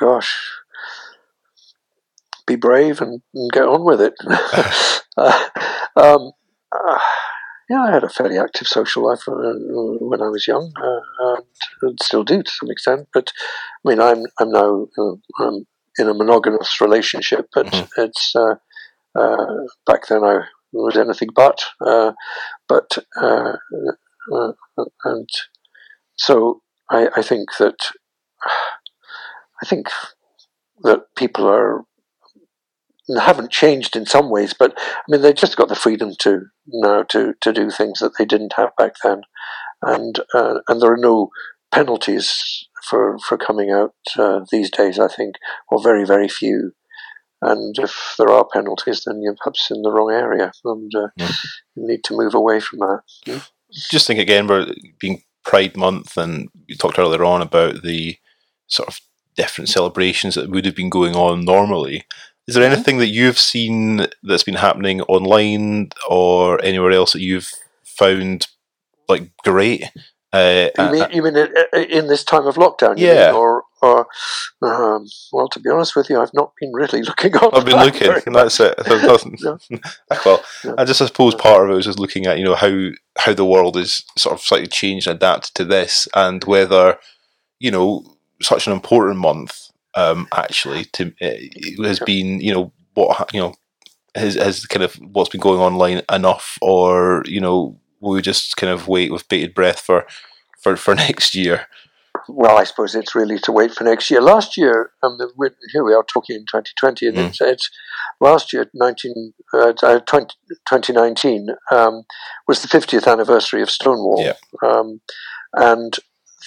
gosh, 0.00 0.36
be 2.46 2.56
brave 2.56 3.00
and, 3.00 3.20
and 3.34 3.52
get 3.52 3.64
on 3.64 3.84
with 3.84 4.00
it. 4.00 4.14
uh, 5.16 5.48
um, 5.94 6.32
uh, 6.72 6.98
yeah, 7.68 7.82
I 7.82 7.92
had 7.92 8.02
a 8.02 8.08
fairly 8.08 8.38
active 8.38 8.66
social 8.66 9.06
life 9.06 9.28
uh, 9.28 9.54
when 10.00 10.22
I 10.22 10.28
was 10.28 10.48
young, 10.48 10.72
uh, 10.82 11.36
and 11.82 11.98
still 12.02 12.24
do 12.24 12.42
to 12.42 12.50
some 12.50 12.70
extent. 12.70 13.08
But 13.12 13.30
I 13.84 13.88
mean, 13.88 14.00
I'm 14.00 14.24
I'm 14.40 14.50
now 14.50 14.88
uh, 14.98 15.14
I'm 15.38 15.66
in 15.98 16.08
a 16.08 16.14
monogamous 16.14 16.80
relationship, 16.80 17.48
but 17.54 17.66
mm-hmm. 17.66 18.00
it's 18.00 18.34
uh, 18.34 18.54
back 19.86 20.06
then 20.08 20.24
I 20.24 20.44
was 20.72 20.96
anything 20.96 21.30
but. 21.34 21.64
but 22.68 22.98
and 25.04 25.28
so 26.16 26.62
I, 26.90 27.08
I 27.16 27.22
think 27.22 27.56
that 27.58 27.92
I 29.62 29.66
think 29.66 29.88
that 30.82 31.14
people 31.16 31.46
are 31.46 31.84
haven't 33.18 33.50
changed 33.50 33.96
in 33.96 34.06
some 34.06 34.30
ways, 34.30 34.54
but 34.56 34.74
I 34.78 35.02
mean 35.08 35.22
they've 35.22 35.34
just 35.34 35.56
got 35.56 35.68
the 35.68 35.74
freedom 35.74 36.12
to 36.20 36.42
now 36.66 37.02
to 37.04 37.34
to 37.40 37.52
do 37.52 37.70
things 37.70 37.98
that 38.00 38.12
they 38.18 38.24
didn't 38.24 38.54
have 38.56 38.70
back 38.76 38.94
then, 39.02 39.22
and 39.82 40.20
uh, 40.34 40.60
and 40.68 40.80
there 40.80 40.92
are 40.92 40.96
no 40.96 41.30
penalties 41.72 42.68
for 42.88 43.18
for 43.18 43.36
coming 43.36 43.70
out 43.70 43.94
uh, 44.18 44.40
these 44.50 44.70
days. 44.70 44.98
I 44.98 45.08
think, 45.08 45.36
or 45.70 45.82
very 45.82 46.04
very 46.04 46.28
few. 46.28 46.72
And 47.42 47.78
if 47.78 48.14
there 48.18 48.28
are 48.28 48.44
penalties, 48.44 49.04
then 49.04 49.22
you're 49.22 49.36
perhaps 49.36 49.70
in 49.70 49.82
the 49.82 49.90
wrong 49.90 50.10
area, 50.10 50.52
and 50.64 50.92
uh, 50.94 51.08
yeah. 51.16 51.30
you 51.74 51.86
need 51.86 52.04
to 52.04 52.16
move 52.16 52.34
away 52.34 52.60
from 52.60 52.80
that. 52.80 53.02
Yeah? 53.24 53.40
Just 53.90 54.06
think 54.06 54.20
again, 54.20 54.46
we're 54.46 54.74
being 54.98 55.22
Pride 55.44 55.76
Month, 55.76 56.16
and 56.16 56.48
you 56.66 56.76
talked 56.76 56.98
earlier 56.98 57.24
on 57.24 57.40
about 57.40 57.82
the 57.82 58.16
sort 58.66 58.88
of 58.88 59.00
different 59.36 59.68
celebrations 59.68 60.34
that 60.34 60.50
would 60.50 60.66
have 60.66 60.74
been 60.76 60.90
going 60.90 61.14
on 61.14 61.44
normally. 61.44 62.04
Is 62.46 62.54
there 62.54 62.64
mm-hmm. 62.64 62.74
anything 62.74 62.98
that 62.98 63.08
you've 63.08 63.38
seen 63.38 64.06
that's 64.22 64.42
been 64.42 64.54
happening 64.54 65.00
online 65.02 65.90
or 66.08 66.62
anywhere 66.64 66.90
else 66.90 67.12
that 67.12 67.20
you've 67.20 67.52
found 67.84 68.48
like 69.08 69.30
great? 69.44 69.84
Uh, 70.32 70.68
you 70.78 70.92
mean, 70.92 71.02
uh, 71.02 71.08
you 71.12 71.22
mean 71.22 71.36
in 71.90 72.06
this 72.08 72.24
time 72.24 72.46
of 72.46 72.56
lockdown? 72.56 72.98
yeah. 72.98 73.28
Mean, 73.28 73.36
or, 73.36 73.64
um, 73.82 75.06
well, 75.32 75.48
to 75.48 75.60
be 75.60 75.70
honest 75.70 75.96
with 75.96 76.10
you, 76.10 76.20
I've 76.20 76.34
not 76.34 76.52
been 76.60 76.72
really 76.72 77.02
looking 77.02 77.34
on. 77.36 77.50
I've 77.52 77.64
been 77.64 77.78
looking, 77.78 78.10
and 78.26 78.34
that's 78.34 78.60
it. 78.60 78.74
well. 80.24 80.44
I 80.76 80.84
just 80.84 81.02
I 81.02 81.06
suppose 81.06 81.34
part 81.34 81.64
of 81.64 81.70
it 81.70 81.74
was 81.74 81.86
just 81.86 81.98
looking 81.98 82.26
at 82.26 82.38
you 82.38 82.44
know 82.44 82.54
how 82.54 82.88
how 83.18 83.32
the 83.32 83.44
world 83.44 83.76
is 83.76 84.04
sort 84.16 84.34
of 84.34 84.40
slightly 84.40 84.66
changed 84.66 85.06
and 85.06 85.16
adapted 85.16 85.54
to 85.54 85.64
this, 85.64 86.08
and 86.14 86.42
whether 86.44 86.98
you 87.58 87.70
know 87.70 88.04
such 88.42 88.66
an 88.66 88.72
important 88.72 89.18
month 89.18 89.70
um, 89.94 90.28
actually 90.34 90.84
to 90.86 91.12
uh, 91.22 91.84
has 91.84 92.00
been 92.00 92.40
you 92.40 92.52
know 92.52 92.72
what 92.94 93.32
you 93.32 93.40
know 93.40 93.54
has 94.14 94.34
has 94.34 94.66
kind 94.66 94.82
of 94.82 94.94
what's 94.96 95.30
been 95.30 95.40
going 95.40 95.60
online 95.60 96.02
enough, 96.12 96.58
or 96.60 97.22
you 97.26 97.40
know 97.40 97.78
we 98.00 98.20
just 98.22 98.56
kind 98.56 98.72
of 98.72 98.88
wait 98.88 99.12
with 99.12 99.28
bated 99.28 99.54
breath 99.54 99.80
for 99.80 100.06
for 100.60 100.76
for 100.76 100.94
next 100.94 101.34
year. 101.34 101.66
Well, 102.34 102.56
I 102.56 102.64
suppose 102.64 102.94
it's 102.94 103.14
really 103.14 103.38
to 103.40 103.52
wait 103.52 103.72
for 103.72 103.84
next 103.84 104.10
year. 104.10 104.20
Last 104.20 104.56
year, 104.56 104.92
um, 105.02 105.18
here 105.72 105.84
we 105.84 105.94
are 105.94 106.04
talking 106.04 106.36
in 106.36 106.42
2020, 106.42 107.06
and 107.06 107.16
mm. 107.16 107.28
it's, 107.28 107.40
it's, 107.40 107.70
last 108.20 108.52
year, 108.52 108.70
19, 108.74 109.32
uh, 109.52 109.72
20, 109.72 110.34
2019, 110.68 111.48
um, 111.70 112.02
was 112.46 112.62
the 112.62 112.68
50th 112.68 113.10
anniversary 113.10 113.62
of 113.62 113.70
Stonewall. 113.70 114.22
Yeah. 114.22 114.34
Um, 114.62 115.00
and 115.54 115.96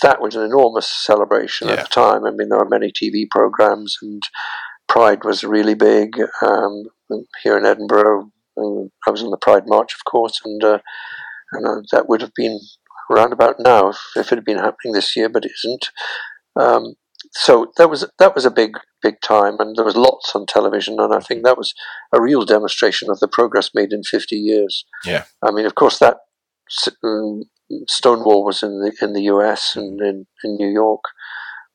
that 0.01 0.21
was 0.21 0.35
an 0.35 0.43
enormous 0.43 0.87
celebration 0.87 1.67
yeah. 1.67 1.75
at 1.75 1.79
the 1.83 1.89
time. 1.89 2.25
I 2.25 2.31
mean, 2.31 2.49
there 2.49 2.59
were 2.59 2.69
many 2.69 2.91
TV 2.91 3.25
programs, 3.29 3.97
and 4.01 4.23
Pride 4.87 5.23
was 5.23 5.43
really 5.43 5.75
big 5.75 6.19
um, 6.41 6.83
here 7.43 7.57
in 7.57 7.65
Edinburgh. 7.65 8.31
I 8.57 9.09
was 9.09 9.21
in 9.21 9.31
the 9.31 9.37
Pride 9.37 9.63
March, 9.65 9.93
of 9.93 10.05
course, 10.09 10.39
and 10.45 10.63
uh, 10.63 10.79
and 11.53 11.65
uh, 11.65 11.81
that 11.91 12.09
would 12.09 12.21
have 12.21 12.33
been 12.35 12.59
around 13.11 13.33
about 13.33 13.55
now 13.59 13.89
if, 13.89 13.97
if, 14.15 14.31
it 14.31 14.35
had 14.35 14.45
been 14.45 14.57
happening 14.57 14.93
this 14.93 15.15
year, 15.15 15.29
but 15.29 15.45
it 15.45 15.51
isn't. 15.63 15.89
Um, 16.55 16.95
so 17.31 17.71
that 17.77 17.89
was 17.89 18.07
that 18.19 18.35
was 18.35 18.45
a 18.45 18.51
big 18.51 18.77
big 19.01 19.15
time, 19.21 19.55
and 19.59 19.75
there 19.75 19.85
was 19.85 19.95
lots 19.95 20.35
on 20.35 20.45
television, 20.45 20.99
and 20.99 21.13
I 21.13 21.19
think 21.19 21.43
that 21.43 21.57
was 21.57 21.73
a 22.13 22.21
real 22.21 22.45
demonstration 22.45 23.09
of 23.09 23.19
the 23.19 23.27
progress 23.27 23.71
made 23.73 23.91
in 23.91 24.03
fifty 24.03 24.35
years. 24.35 24.85
Yeah, 25.05 25.23
I 25.41 25.51
mean, 25.51 25.65
of 25.65 25.75
course, 25.75 25.99
that 25.99 26.17
um, 27.03 27.43
Stonewall 27.87 28.45
was 28.45 28.61
in 28.61 28.79
the 28.81 28.93
in 29.01 29.13
the 29.13 29.23
U.S. 29.23 29.75
and 29.75 29.99
in, 30.01 30.27
in 30.43 30.55
New 30.57 30.69
York 30.69 31.01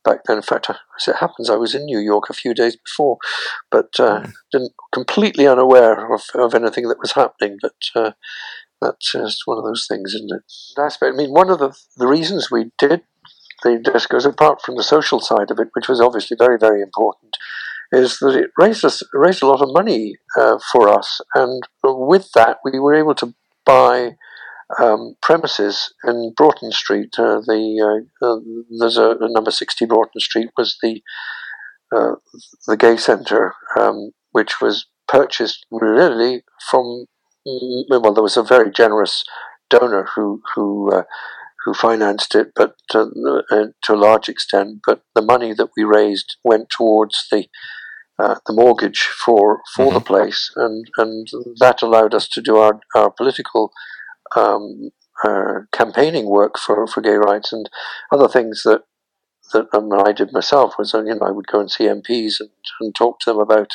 back 0.04 0.20
then. 0.26 0.36
In 0.36 0.42
fact, 0.42 0.70
as 0.70 1.08
it 1.08 1.16
happens, 1.16 1.50
I 1.50 1.56
was 1.56 1.74
in 1.74 1.84
New 1.84 1.98
York 1.98 2.30
a 2.30 2.34
few 2.34 2.54
days 2.54 2.76
before, 2.76 3.18
but 3.70 3.98
uh, 3.98 4.20
mm. 4.20 4.32
didn't 4.52 4.72
completely 4.92 5.46
unaware 5.46 6.12
of, 6.14 6.22
of 6.34 6.54
anything 6.54 6.88
that 6.88 7.00
was 7.00 7.12
happening. 7.12 7.58
But 7.60 7.76
uh, 7.94 8.12
that's 8.80 9.12
just 9.12 9.42
one 9.46 9.58
of 9.58 9.64
those 9.64 9.86
things, 9.86 10.14
isn't 10.14 10.32
it? 10.32 10.80
Aspect. 10.80 11.14
I 11.14 11.16
mean, 11.16 11.30
one 11.30 11.50
of 11.50 11.58
the 11.58 11.76
the 11.96 12.06
reasons 12.06 12.50
we 12.50 12.70
did 12.78 13.02
the 13.62 13.70
discos, 13.70 14.24
apart 14.24 14.62
from 14.62 14.76
the 14.76 14.84
social 14.84 15.20
side 15.20 15.50
of 15.50 15.58
it, 15.58 15.68
which 15.72 15.88
was 15.88 16.00
obviously 16.00 16.36
very 16.38 16.58
very 16.58 16.80
important, 16.80 17.36
is 17.92 18.18
that 18.18 18.36
it 18.36 18.50
raised 18.58 18.84
us 18.84 19.02
raised 19.12 19.42
a 19.42 19.46
lot 19.46 19.62
of 19.62 19.72
money 19.72 20.16
uh, 20.36 20.58
for 20.72 20.88
us, 20.88 21.20
and 21.34 21.62
with 21.82 22.30
that 22.34 22.58
we 22.64 22.78
were 22.78 22.94
able 22.94 23.14
to 23.16 23.34
buy 23.64 24.16
um, 24.78 25.16
premises 25.22 25.92
in 26.04 26.32
Broughton 26.36 26.72
Street. 26.72 27.14
Uh, 27.18 27.40
the 27.40 28.04
uh, 28.22 28.26
uh, 28.26 28.38
there's 28.78 28.98
a, 28.98 29.16
a, 29.20 29.30
number 29.30 29.50
sixty 29.50 29.86
Broughton 29.86 30.20
Street 30.20 30.50
was 30.56 30.78
the 30.82 31.02
uh, 31.94 32.16
the 32.66 32.76
gay 32.76 32.96
centre, 32.96 33.54
um, 33.78 34.12
which 34.32 34.60
was 34.60 34.86
purchased 35.06 35.66
really 35.70 36.42
from. 36.70 37.06
Well, 37.90 38.14
there 38.14 38.22
was 38.22 38.36
a 38.36 38.42
very 38.42 38.70
generous 38.70 39.24
donor 39.70 40.08
who 40.14 40.42
who 40.54 40.92
uh, 40.92 41.02
who 41.64 41.74
financed 41.74 42.34
it, 42.34 42.52
but 42.54 42.76
uh, 42.94 43.06
to 43.82 43.94
a 43.94 43.94
large 43.94 44.28
extent. 44.28 44.80
But 44.86 45.02
the 45.14 45.22
money 45.22 45.52
that 45.54 45.70
we 45.76 45.84
raised 45.84 46.36
went 46.44 46.70
towards 46.70 47.26
the 47.30 47.46
uh, 48.18 48.36
the 48.46 48.52
mortgage 48.52 49.02
for 49.02 49.60
for 49.74 49.86
mm-hmm. 49.86 49.94
the 49.94 50.00
place, 50.00 50.50
and 50.56 50.86
and 50.96 51.28
that 51.60 51.82
allowed 51.82 52.14
us 52.14 52.28
to 52.28 52.42
do 52.42 52.56
our 52.56 52.80
our 52.94 53.10
political 53.10 53.72
um, 54.36 54.90
uh, 55.24 55.60
campaigning 55.72 56.28
work 56.28 56.58
for, 56.58 56.86
for 56.86 57.00
gay 57.00 57.16
rights 57.16 57.52
and 57.52 57.68
other 58.12 58.28
things 58.28 58.62
that 58.64 58.82
that 59.52 59.66
um, 59.72 59.90
I 59.92 60.12
did 60.12 60.32
myself 60.32 60.74
was 60.78 60.94
uh, 60.94 61.02
you 61.02 61.14
know 61.14 61.26
I 61.26 61.30
would 61.30 61.46
go 61.46 61.60
and 61.60 61.70
see 61.70 61.84
MPs 61.84 62.40
and, 62.40 62.50
and 62.80 62.94
talk 62.94 63.20
to 63.20 63.30
them 63.30 63.40
about 63.40 63.72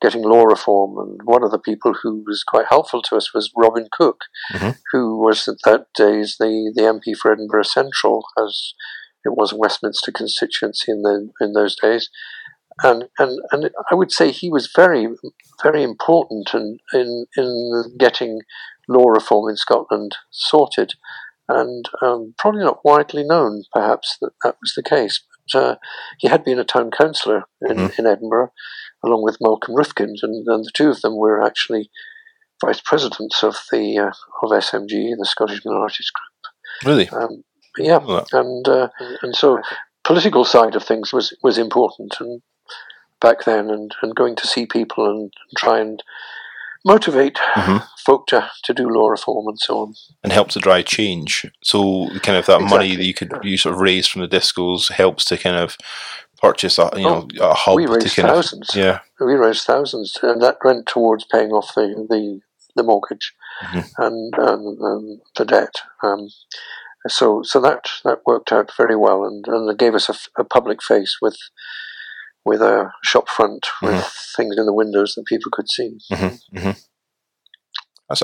getting 0.00 0.22
law 0.22 0.44
reform. 0.44 0.96
And 0.98 1.20
one 1.24 1.42
of 1.42 1.50
the 1.50 1.58
people 1.58 1.94
who 2.02 2.22
was 2.26 2.44
quite 2.44 2.66
helpful 2.68 3.02
to 3.02 3.16
us 3.16 3.34
was 3.34 3.52
Robin 3.56 3.88
Cook 3.90 4.24
mm-hmm. 4.52 4.70
who 4.92 5.18
was 5.18 5.48
at 5.48 5.56
that 5.64 5.86
days 5.94 6.36
the, 6.38 6.72
the 6.74 6.82
MP 6.82 7.16
for 7.16 7.32
Edinburgh 7.32 7.64
Central 7.64 8.24
as 8.38 8.74
it 9.24 9.36
was 9.36 9.52
Westminster 9.52 10.12
constituency 10.12 10.92
in 10.92 11.02
the 11.02 11.30
in 11.40 11.52
those 11.52 11.76
days. 11.76 12.10
And 12.82 13.06
and 13.18 13.40
and 13.50 13.70
I 13.90 13.94
would 13.94 14.12
say 14.12 14.30
he 14.30 14.50
was 14.50 14.70
very 14.74 15.08
very 15.62 15.82
important 15.82 16.50
in 16.54 16.78
in, 16.92 17.26
in 17.36 17.96
getting 17.98 18.40
law 18.88 19.08
reform 19.08 19.50
in 19.50 19.56
Scotland 19.56 20.16
sorted, 20.30 20.94
and 21.48 21.88
um, 22.02 22.34
probably 22.38 22.62
not 22.62 22.84
widely 22.84 23.24
known, 23.24 23.64
perhaps, 23.72 24.16
that 24.20 24.32
that 24.44 24.56
was 24.60 24.74
the 24.76 24.82
case. 24.82 25.22
But 25.52 25.62
uh, 25.62 25.76
he 26.18 26.28
had 26.28 26.44
been 26.44 26.58
a 26.58 26.64
town 26.64 26.90
councillor 26.90 27.44
in, 27.62 27.76
mm-hmm. 27.76 28.00
in 28.00 28.06
Edinburgh, 28.06 28.52
along 29.04 29.22
with 29.22 29.38
Malcolm 29.40 29.74
Rifkind, 29.74 30.16
and, 30.22 30.46
and, 30.46 30.64
the 30.64 30.70
two 30.72 30.90
of 30.90 31.00
them 31.00 31.16
were 31.16 31.42
actually 31.42 31.90
vice 32.60 32.80
presidents 32.80 33.42
of 33.42 33.56
the 33.72 33.98
uh, 33.98 34.12
of 34.42 34.50
SMG, 34.50 35.14
the 35.16 35.26
Scottish 35.26 35.64
Minorities 35.64 36.10
Group. 36.10 36.54
Really? 36.84 37.08
Um, 37.08 37.44
yeah, 37.78 38.00
and 38.32 38.68
uh, 38.68 38.88
and 39.22 39.34
so 39.34 39.60
political 40.04 40.44
side 40.44 40.74
of 40.74 40.84
things 40.84 41.12
was 41.12 41.36
was 41.42 41.58
important, 41.58 42.16
and 42.20 42.42
back 43.20 43.44
then, 43.44 43.70
and, 43.70 43.92
and 44.02 44.14
going 44.14 44.36
to 44.36 44.46
see 44.46 44.66
people 44.66 45.06
and, 45.06 45.20
and 45.20 45.56
try 45.56 45.80
and 45.80 46.02
motivate 46.88 47.36
mm-hmm. 47.54 47.84
folk 48.04 48.26
to, 48.28 48.50
to 48.64 48.74
do 48.74 48.88
law 48.88 49.08
reform 49.08 49.46
and 49.46 49.58
so 49.58 49.78
on. 49.80 49.94
And 50.24 50.32
help 50.32 50.48
to 50.50 50.58
drive 50.58 50.86
change. 50.86 51.46
So 51.62 52.08
kind 52.20 52.38
of 52.38 52.46
that 52.46 52.62
exactly. 52.62 52.66
money 52.66 52.96
that 52.96 53.04
you 53.04 53.14
could 53.14 53.32
you 53.42 53.56
sort 53.56 53.74
of 53.74 53.80
raise 53.80 54.06
from 54.08 54.22
the 54.22 54.28
discos 54.28 54.90
helps 54.90 55.24
to 55.26 55.36
kind 55.36 55.56
of 55.56 55.76
purchase 56.40 56.78
a 56.78 56.90
you 56.96 57.02
know 57.02 57.28
oh, 57.40 57.50
a 57.50 57.54
hub. 57.54 57.76
We 57.76 57.86
raised 57.86 58.16
thousands. 58.16 58.70
Of, 58.70 58.76
yeah, 58.76 59.00
we 59.20 59.34
raised 59.34 59.66
thousands, 59.66 60.18
and 60.22 60.42
that 60.42 60.58
went 60.64 60.86
towards 60.86 61.24
paying 61.24 61.50
off 61.50 61.74
the 61.74 62.06
the, 62.08 62.40
the 62.74 62.82
mortgage 62.82 63.34
mm-hmm. 63.62 64.02
and, 64.02 64.34
and, 64.36 64.78
and, 64.80 65.20
the 65.36 65.44
debt. 65.44 65.74
Um, 66.02 66.28
so 67.06 67.42
so 67.42 67.60
that 67.60 67.88
that 68.04 68.20
worked 68.26 68.52
out 68.52 68.70
very 68.76 68.96
well, 68.96 69.24
and 69.24 69.46
and 69.46 69.70
it 69.70 69.78
gave 69.78 69.94
us 69.94 70.08
a, 70.08 70.40
a 70.40 70.44
public 70.44 70.82
face 70.82 71.18
with 71.20 71.36
with 72.48 72.60
a 72.62 72.90
shop 73.04 73.28
front 73.28 73.66
with 73.82 73.92
mm-hmm. 73.92 74.36
things 74.36 74.56
in 74.58 74.66
the 74.66 74.72
windows 74.72 75.14
that 75.14 75.26
people 75.26 75.50
could 75.52 75.70
see. 75.70 75.98
Mm-hmm. 76.10 76.58
Mm-hmm. 76.58 76.70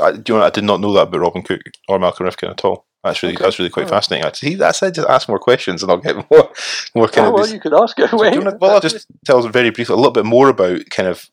I, 0.02 0.12
do 0.12 0.32
you 0.32 0.38
know, 0.38 0.44
I 0.44 0.50
did 0.50 0.64
not 0.64 0.80
know 0.80 0.92
that 0.94 1.08
about 1.08 1.20
Robin 1.20 1.42
Cook 1.42 1.60
or 1.88 1.98
Malcolm 1.98 2.26
Rifkind 2.26 2.50
at 2.50 2.64
all. 2.64 2.86
That's 3.04 3.22
really 3.22 3.34
Okay. 3.34 3.44
that's 3.44 3.58
really 3.58 3.70
quite 3.70 3.86
Oh. 3.86 3.90
fascinating. 3.90 4.26
Actually, 4.26 4.62
I 4.62 4.72
said 4.72 4.94
just 4.94 5.08
ask 5.08 5.28
more 5.28 5.38
questions 5.38 5.82
and 5.82 5.92
I'll 5.92 5.98
get 5.98 6.16
more 6.30 6.50
more 6.94 7.08
kind 7.08 7.26
Oh, 7.26 7.28
of. 7.28 7.34
well, 7.34 7.42
this- 7.42 7.52
you 7.52 7.60
could 7.60 7.74
ask 7.74 7.98
it 7.98 8.10
away. 8.12 8.30
do 8.30 8.40
well, 8.60 8.70
I'll 8.70 8.80
just 8.80 9.06
tell 9.26 9.38
us 9.38 9.44
very 9.52 9.70
briefly 9.70 9.92
a 9.92 9.96
little 9.96 10.10
bit 10.12 10.24
more 10.24 10.48
about 10.48 10.88
kind 10.90 11.08
of 11.08 11.28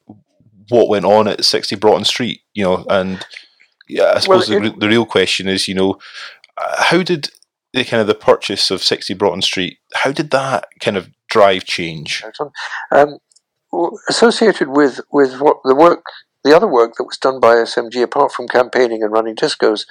what 0.69 0.89
went 0.89 1.05
on 1.05 1.27
at 1.27 1.45
60 1.45 1.75
Broughton 1.77 2.03
Street, 2.05 2.41
you 2.53 2.63
know, 2.63 2.85
and 2.89 3.25
yeah, 3.87 4.13
I 4.15 4.19
suppose 4.19 4.47
the, 4.47 4.61
it- 4.63 4.79
the 4.79 4.87
real 4.89 5.05
question 5.05 5.47
is, 5.47 5.67
you 5.69 5.75
know, 5.75 5.97
uh, 6.57 6.83
how 6.83 7.03
did 7.03 7.29
the 7.73 7.85
kind 7.85 8.01
of 8.01 8.07
the 8.07 8.15
purchase 8.15 8.69
of 8.69 8.83
60 8.83 9.13
Broughton 9.13 9.41
Street, 9.41 9.77
how 9.93 10.11
did 10.11 10.31
that 10.31 10.65
kind 10.81 10.97
of 10.97 11.09
drive 11.31 11.65
change? 11.65 12.23
Um, 12.91 13.17
associated 14.09 14.67
with, 14.67 15.01
with 15.11 15.39
what 15.39 15.57
the 15.63 15.75
work, 15.75 16.03
the 16.43 16.55
other 16.55 16.67
work 16.67 16.93
that 16.97 17.05
was 17.05 17.17
done 17.17 17.39
by 17.39 17.55
SMG, 17.55 18.03
apart 18.03 18.31
from 18.31 18.47
campaigning 18.47 19.01
and 19.01 19.11
running 19.11 19.35
discos, 19.35 19.85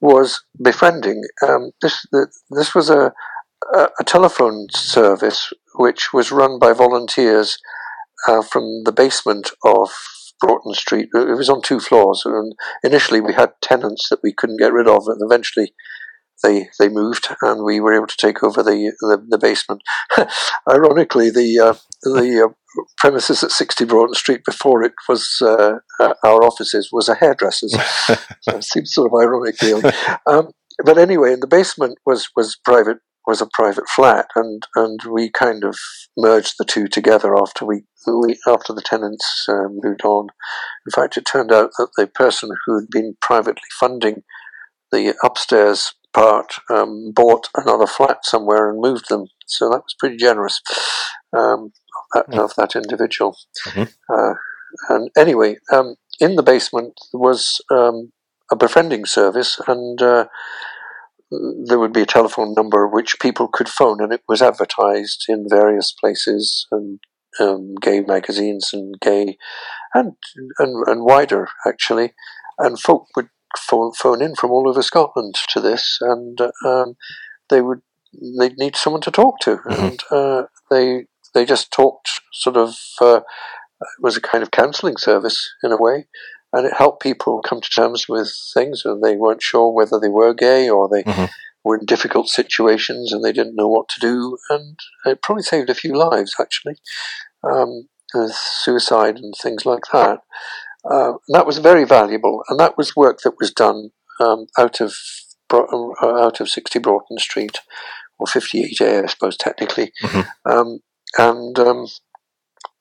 was 0.00 0.42
befriending. 0.62 1.22
Um, 1.46 1.70
this 1.80 2.06
the, 2.10 2.28
this 2.50 2.74
was 2.74 2.90
a, 2.90 3.12
a 3.74 3.88
a 4.00 4.04
telephone 4.04 4.66
service 4.72 5.52
which 5.76 6.12
was 6.12 6.32
run 6.32 6.58
by 6.58 6.72
volunteers 6.72 7.58
uh, 8.26 8.42
from 8.42 8.82
the 8.84 8.92
basement 8.92 9.50
of 9.64 9.90
Broughton 10.40 10.74
Street. 10.74 11.08
It 11.14 11.36
was 11.36 11.48
on 11.48 11.62
two 11.62 11.80
floors, 11.80 12.22
and 12.24 12.54
initially 12.82 13.20
we 13.20 13.34
had 13.34 13.52
tenants 13.62 14.08
that 14.10 14.20
we 14.22 14.32
couldn't 14.32 14.58
get 14.58 14.72
rid 14.72 14.88
of, 14.88 15.04
and 15.06 15.20
eventually 15.22 15.74
they 16.42 16.68
they 16.78 16.88
moved, 16.88 17.28
and 17.42 17.64
we 17.64 17.80
were 17.80 17.94
able 17.94 18.06
to 18.06 18.16
take 18.16 18.42
over 18.42 18.62
the 18.62 18.92
the, 19.00 19.24
the 19.28 19.38
basement. 19.38 19.82
Ironically, 20.70 21.30
the 21.30 21.58
uh, 21.58 21.74
the 22.02 22.50
uh, 22.50 22.82
premises 22.98 23.42
at 23.42 23.50
60 23.50 23.84
Broughton 23.86 24.14
Street 24.14 24.44
before 24.44 24.82
it 24.82 24.92
was 25.08 25.38
uh, 25.40 25.78
uh, 25.98 26.14
our 26.24 26.42
offices 26.42 26.90
was 26.92 27.08
a 27.08 27.14
hairdresser's. 27.14 27.72
so 28.40 28.56
it 28.56 28.64
seems 28.64 28.92
sort 28.92 29.10
of 29.10 29.18
ironic, 29.20 29.60
really. 29.62 29.90
Um, 30.26 30.50
but 30.84 30.98
anyway, 30.98 31.32
in 31.32 31.40
the 31.40 31.46
basement 31.46 31.98
was 32.04 32.28
was 32.36 32.58
private 32.64 32.98
was 33.26 33.40
a 33.40 33.48
private 33.52 33.88
flat, 33.88 34.28
and 34.36 34.62
and 34.74 35.00
we 35.10 35.30
kind 35.30 35.64
of 35.64 35.78
merged 36.16 36.54
the 36.58 36.64
two 36.64 36.86
together 36.86 37.36
after 37.36 37.64
we. 37.64 37.84
We, 38.08 38.38
after 38.46 38.72
the 38.72 38.82
tenants 38.82 39.46
uh, 39.48 39.66
moved 39.68 40.04
on, 40.04 40.28
in 40.86 40.92
fact, 40.94 41.16
it 41.16 41.26
turned 41.26 41.50
out 41.50 41.70
that 41.76 41.88
the 41.96 42.06
person 42.06 42.50
who 42.64 42.78
had 42.78 42.86
been 42.88 43.16
privately 43.20 43.66
funding 43.80 44.22
the 44.92 45.16
upstairs 45.24 45.94
part 46.20 46.50
um, 46.76 47.12
bought 47.20 47.44
another 47.62 47.86
flat 47.96 48.18
somewhere 48.32 48.64
and 48.70 48.80
moved 48.88 49.06
them. 49.08 49.24
So 49.46 49.62
that 49.70 49.82
was 49.86 49.94
pretty 50.00 50.16
generous 50.28 50.60
um, 51.40 51.60
of, 51.96 52.04
that, 52.14 52.26
Mm. 52.30 52.44
of 52.44 52.50
that 52.58 52.72
individual. 52.82 53.32
Mhm. 53.68 53.88
Uh, 54.14 54.34
and 54.94 55.04
anyway, 55.24 55.52
um, 55.76 55.88
in 56.26 56.32
the 56.36 56.42
basement 56.52 56.94
was 57.26 57.40
um, 57.78 57.96
a 58.54 58.56
befriending 58.56 59.04
service, 59.18 59.52
and 59.72 59.96
uh, 60.02 60.24
there 61.66 61.78
would 61.78 61.92
be 61.92 62.02
a 62.02 62.14
telephone 62.16 62.54
number 62.56 62.86
which 62.86 63.20
people 63.20 63.48
could 63.56 63.68
phone, 63.68 63.98
and 64.02 64.12
it 64.12 64.22
was 64.28 64.42
advertised 64.42 65.24
in 65.28 65.46
various 65.48 65.92
places 66.00 66.66
and 66.70 67.00
um, 67.40 67.74
gay 67.80 68.00
magazines 68.00 68.70
and 68.72 68.94
gay 69.00 69.36
and, 69.94 70.12
and 70.58 70.72
and 70.90 71.00
wider 71.04 71.48
actually, 71.66 72.08
and 72.58 72.78
folk 72.86 73.04
would 73.16 73.28
phone, 73.58 73.92
phone 73.92 74.22
in 74.22 74.34
from 74.34 74.50
all 74.50 74.68
over 74.68 74.82
Scotland 74.82 75.34
to 75.48 75.60
this, 75.60 75.98
and 76.00 76.40
uh, 76.40 76.50
um, 76.66 76.96
they 77.48 77.60
would 77.60 77.82
they'd 78.38 78.58
need 78.58 78.76
someone 78.76 79.02
to 79.02 79.10
talk 79.10 79.38
to, 79.40 79.56
Mhm. 79.58 79.78
and 79.88 80.00
uh, 80.10 80.42
they 80.70 81.06
they 81.34 81.44
just 81.44 81.70
talked 81.70 82.08
sort 82.32 82.56
of 82.56 82.76
uh, 83.00 83.20
it 83.80 84.00
was 84.02 84.16
a 84.16 84.20
kind 84.20 84.42
of 84.42 84.50
counselling 84.50 84.96
service 84.96 85.54
in 85.62 85.72
a 85.72 85.76
way, 85.76 86.06
and 86.52 86.66
it 86.66 86.72
helped 86.74 87.02
people 87.02 87.42
come 87.42 87.60
to 87.60 87.68
terms 87.70 88.08
with 88.08 88.32
things, 88.54 88.82
and 88.84 89.02
they 89.02 89.16
weren't 89.16 89.42
sure 89.42 89.70
whether 89.70 89.98
they 90.00 90.08
were 90.08 90.32
gay 90.34 90.68
or 90.68 90.88
they 90.88 91.02
Mhm. 91.04 91.28
were 91.64 91.76
in 91.78 91.84
difficult 91.84 92.28
situations 92.28 93.12
and 93.12 93.24
they 93.24 93.32
didn't 93.32 93.56
know 93.56 93.68
what 93.68 93.88
to 93.88 94.00
do, 94.00 94.38
and 94.50 94.78
it 95.04 95.20
probably 95.22 95.42
saved 95.42 95.68
a 95.68 95.74
few 95.74 95.94
lives 95.94 96.34
actually, 96.40 96.76
um, 97.42 97.88
suicide 98.30 99.16
and 99.18 99.34
things 99.42 99.66
like 99.66 99.82
that. 99.92 100.20
Uh, 100.90 101.14
that 101.28 101.46
was 101.46 101.58
very 101.58 101.84
valuable, 101.84 102.42
and 102.48 102.58
that 102.60 102.76
was 102.76 102.94
work 102.96 103.20
that 103.24 103.34
was 103.40 103.52
done 103.52 103.90
um, 104.20 104.46
out 104.58 104.80
of 104.80 104.94
uh, 105.52 105.64
out 106.02 106.40
of 106.40 106.48
60 106.48 106.78
Broughton 106.80 107.18
Street, 107.18 107.58
or 108.18 108.26
58A, 108.26 109.04
I 109.04 109.06
suppose 109.06 109.36
technically, 109.36 109.92
Mhm. 110.02 110.26
um, 110.44 110.80
and 111.18 111.58
um, 111.58 111.86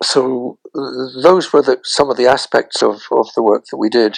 so 0.03 0.59
uh, 0.75 1.21
those 1.21 1.53
were 1.53 1.61
the, 1.61 1.79
some 1.83 2.09
of 2.09 2.17
the 2.17 2.27
aspects 2.27 2.81
of, 2.81 3.03
of 3.11 3.27
the 3.35 3.43
work 3.43 3.65
that 3.71 3.77
we 3.77 3.89
did 3.89 4.17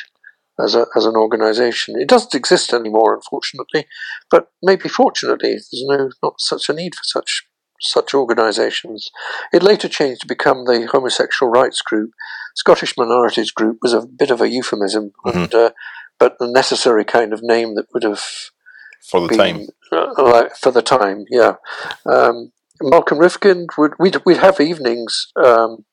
as 0.59 0.73
a, 0.75 0.85
as 0.95 1.05
an 1.05 1.15
organisation. 1.15 1.99
It 1.99 2.07
doesn't 2.07 2.33
exist 2.33 2.73
anymore, 2.73 3.13
unfortunately, 3.15 3.85
but 4.31 4.47
maybe 4.63 4.89
fortunately, 4.89 5.49
there's 5.51 5.83
no 5.87 6.09
not 6.23 6.35
such 6.39 6.69
a 6.69 6.73
need 6.73 6.95
for 6.95 7.03
such 7.03 7.43
such 7.79 8.13
organisations. 8.13 9.11
It 9.53 9.63
later 9.63 9.87
changed 9.87 10.21
to 10.21 10.27
become 10.27 10.65
the 10.65 10.87
homosexual 10.91 11.51
rights 11.51 11.81
group. 11.81 12.11
Scottish 12.55 12.95
minorities 12.97 13.51
group 13.51 13.79
was 13.81 13.93
a 13.93 14.05
bit 14.05 14.31
of 14.31 14.41
a 14.41 14.49
euphemism, 14.49 15.11
and 15.25 15.53
uh, 15.53 15.71
but 16.19 16.37
the 16.39 16.47
necessary 16.47 17.05
kind 17.05 17.33
of 17.33 17.41
name 17.43 17.75
that 17.75 17.85
would 17.93 18.03
have 18.03 18.23
For 19.09 19.21
the 19.21 19.27
been, 19.27 19.37
time. 19.37 19.67
uh, 19.91 20.13
like, 20.17 20.55
for 20.55 20.71
the 20.71 20.81
time, 20.81 21.25
yeah. 21.29 21.55
Um, 22.05 22.51
Malcolm 22.81 23.19
Rifkind 23.19 23.67
would 23.77 23.93
we'd, 23.99 24.17
we'd 24.25 24.37
have 24.37 24.59
evenings 24.59 25.27
um, 25.43 25.85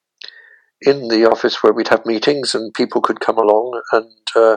in 0.82 1.08
the 1.08 1.28
office 1.30 1.62
where 1.62 1.72
we'd 1.72 1.88
have 1.88 2.06
meetings 2.06 2.54
and 2.54 2.74
people 2.74 3.00
could 3.00 3.20
come 3.20 3.38
along 3.38 3.80
and 3.92 4.10
uh, 4.36 4.56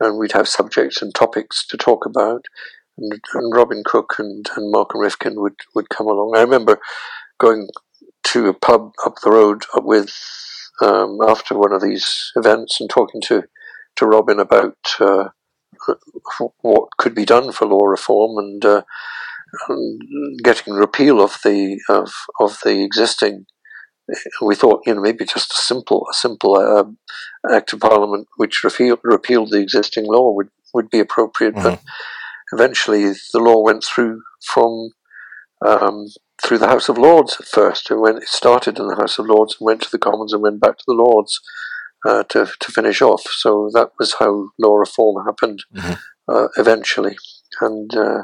and 0.00 0.18
we'd 0.18 0.32
have 0.32 0.48
subjects 0.48 1.00
and 1.02 1.14
topics 1.14 1.66
to 1.66 1.76
talk 1.76 2.04
about. 2.06 2.46
And, 3.02 3.54
Robin 3.54 3.82
Cook 3.84 4.14
and, 4.18 4.48
and 4.56 4.70
Malcolm 4.70 5.00
Rifkind 5.00 5.36
would, 5.36 5.56
would 5.74 5.88
come 5.88 6.06
along. 6.06 6.34
I 6.36 6.40
remember 6.40 6.80
going 7.38 7.68
to 8.24 8.48
a 8.48 8.54
pub 8.54 8.92
up 9.04 9.16
the 9.22 9.30
road 9.30 9.64
with 9.76 10.14
um, 10.80 11.18
after 11.26 11.58
one 11.58 11.72
of 11.72 11.82
these 11.82 12.32
events 12.36 12.80
and 12.80 12.88
talking 12.88 13.20
to 13.22 13.44
to 13.96 14.06
Robin 14.06 14.40
about 14.40 14.78
uh, 15.00 15.28
what 16.62 16.88
could 16.96 17.14
be 17.14 17.24
done 17.24 17.52
for 17.52 17.66
law 17.66 17.84
reform 17.84 18.38
and, 18.38 18.64
uh, 18.64 18.82
and 19.68 20.00
getting 20.42 20.72
repeal 20.72 21.20
of 21.20 21.38
the 21.44 21.80
of 21.88 22.12
of 22.40 22.58
the 22.64 22.82
existing. 22.82 23.46
We 24.40 24.54
thought, 24.54 24.82
you 24.86 24.94
know, 24.94 25.00
maybe 25.00 25.24
just 25.24 25.52
a 25.52 25.56
simple 25.56 26.06
a 26.10 26.14
simple 26.14 26.56
uh, 26.56 27.54
act 27.54 27.72
of 27.72 27.80
parliament 27.80 28.28
which 28.36 28.64
repeal, 28.64 28.98
repealed 29.02 29.50
the 29.50 29.60
existing 29.60 30.06
law 30.06 30.32
would, 30.32 30.48
would 30.74 30.90
be 30.90 30.98
appropriate, 31.00 31.54
but 31.54 31.80
eventually 32.52 33.04
the 33.32 33.38
law 33.38 33.62
went 33.62 33.84
through 33.84 34.22
from 34.44 34.90
um, 35.66 36.06
through 36.44 36.58
the 36.58 36.66
House 36.68 36.88
of 36.88 36.98
Lords 36.98 37.36
at 37.40 37.46
first. 37.46 37.90
It 37.90 37.96
went 37.96 38.18
it 38.18 38.28
started 38.28 38.78
in 38.78 38.88
the 38.88 38.96
House 38.96 39.18
of 39.18 39.26
Lords 39.26 39.56
and 39.58 39.66
went 39.66 39.82
to 39.82 39.90
the 39.90 39.98
Commons 39.98 40.32
and 40.32 40.42
went 40.42 40.60
back 40.60 40.76
to 40.78 40.84
the 40.86 40.94
Lords 40.94 41.40
uh, 42.06 42.24
to 42.30 42.46
to 42.60 42.72
finish 42.72 43.00
off. 43.02 43.22
So 43.30 43.70
that 43.74 43.90
was 43.98 44.14
how 44.18 44.50
law 44.58 44.74
reform 44.76 45.24
happened 45.24 45.60
Mhm. 45.74 45.98
uh, 46.28 46.48
eventually, 46.56 47.16
and 47.60 47.94
uh, 47.96 48.22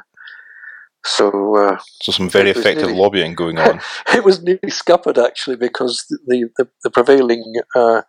so 1.05 1.55
uh, 1.57 1.79
So 2.03 2.12
some 2.12 2.29
very 2.29 2.51
effective 2.51 2.87
nearly- 2.88 3.01
lobbying 3.01 3.35
going 3.35 3.59
on. 3.59 3.81
it 4.14 4.25
was 4.25 4.43
nearly 4.43 4.71
scuppered 4.71 5.19
actually 5.19 5.57
because 5.57 6.05
the 6.27 6.49
the, 6.57 6.69
the 6.85 6.91
prevailing 6.91 7.55
uh, 7.75 8.03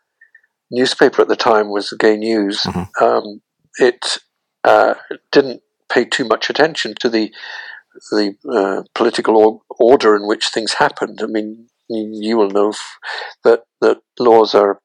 newspaper 0.72 1.22
at 1.22 1.28
the 1.28 1.36
time 1.36 1.70
was 1.70 1.90
the 1.90 1.98
Gay 1.98 2.18
News. 2.18 2.62
Mhm. 2.64 2.88
Um, 3.02 3.42
it 3.78 4.18
uh, 4.64 4.96
didn't 5.32 5.62
pay 5.90 6.06
too 6.06 6.26
much 6.26 6.50
attention 6.50 6.96
to 7.00 7.10
the 7.10 7.32
the 8.12 8.36
uh, 8.50 8.84
political 8.94 9.36
or- 9.36 9.62
order 9.80 10.16
in 10.16 10.28
which 10.28 10.48
things 10.48 10.74
happened. 10.74 11.20
I 11.22 11.26
mean, 11.26 11.68
you, 11.90 12.38
will 12.38 12.52
know 12.52 12.70
f- 12.70 12.98
that 13.44 13.64
that 13.82 13.98
laws 14.20 14.54
are. 14.54 14.80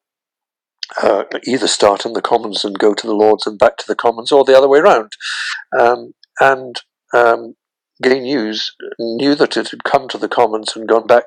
Uh, 1.01 1.23
either 1.47 1.67
start 1.67 2.05
in 2.05 2.13
the 2.13 2.21
Commons 2.21 2.63
and 2.63 2.77
go 2.77 2.93
to 2.93 3.07
the 3.07 3.15
Lords 3.15 3.47
and 3.47 3.57
back 3.57 3.75
to 3.77 3.87
the 3.87 3.95
Commons, 3.95 4.31
or 4.31 4.43
the 4.43 4.55
other 4.55 4.69
way 4.69 4.79
round. 4.79 5.13
Um, 5.75 6.13
and 6.39 6.79
um, 7.11 7.55
Gay 8.01 8.19
News 8.19 8.75
knew 8.99 9.35
that 9.35 9.55
it 9.55 9.69
had 9.69 9.83
come 9.83 10.07
to 10.09 10.17
the 10.17 10.27
Commons 10.27 10.75
and 10.75 10.87
gone 10.87 11.07
back, 11.07 11.23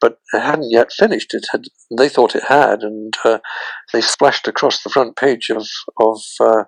but 0.00 0.18
it 0.32 0.40
hadn't 0.40 0.70
yet 0.70 0.90
finished. 0.90 1.34
It 1.34 1.46
had 1.52 1.64
they 1.96 2.08
thought 2.08 2.34
it 2.34 2.44
had, 2.48 2.82
and 2.82 3.14
uh, 3.22 3.38
they 3.92 4.00
splashed 4.00 4.48
across 4.48 4.82
the 4.82 4.90
front 4.90 5.16
page 5.16 5.50
of 5.50 5.68
of 5.98 6.22
uh, 6.40 6.64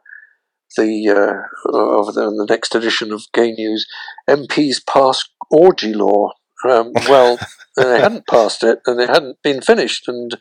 the 0.77 1.09
uh, 1.09 1.77
of 1.77 2.15
the, 2.15 2.31
the 2.31 2.47
next 2.49 2.75
edition 2.75 3.13
of 3.13 3.25
Gay 3.33 3.53
News. 3.53 3.87
MPs 4.29 4.85
pass 4.87 5.25
orgy 5.51 5.95
law. 5.95 6.33
Um, 6.69 6.93
well, 7.09 7.39
they 7.77 8.01
hadn't 8.01 8.27
passed 8.27 8.63
it, 8.63 8.81
and 8.87 9.01
it 9.01 9.09
hadn't 9.09 9.39
been 9.43 9.61
finished. 9.61 10.09
And 10.09 10.37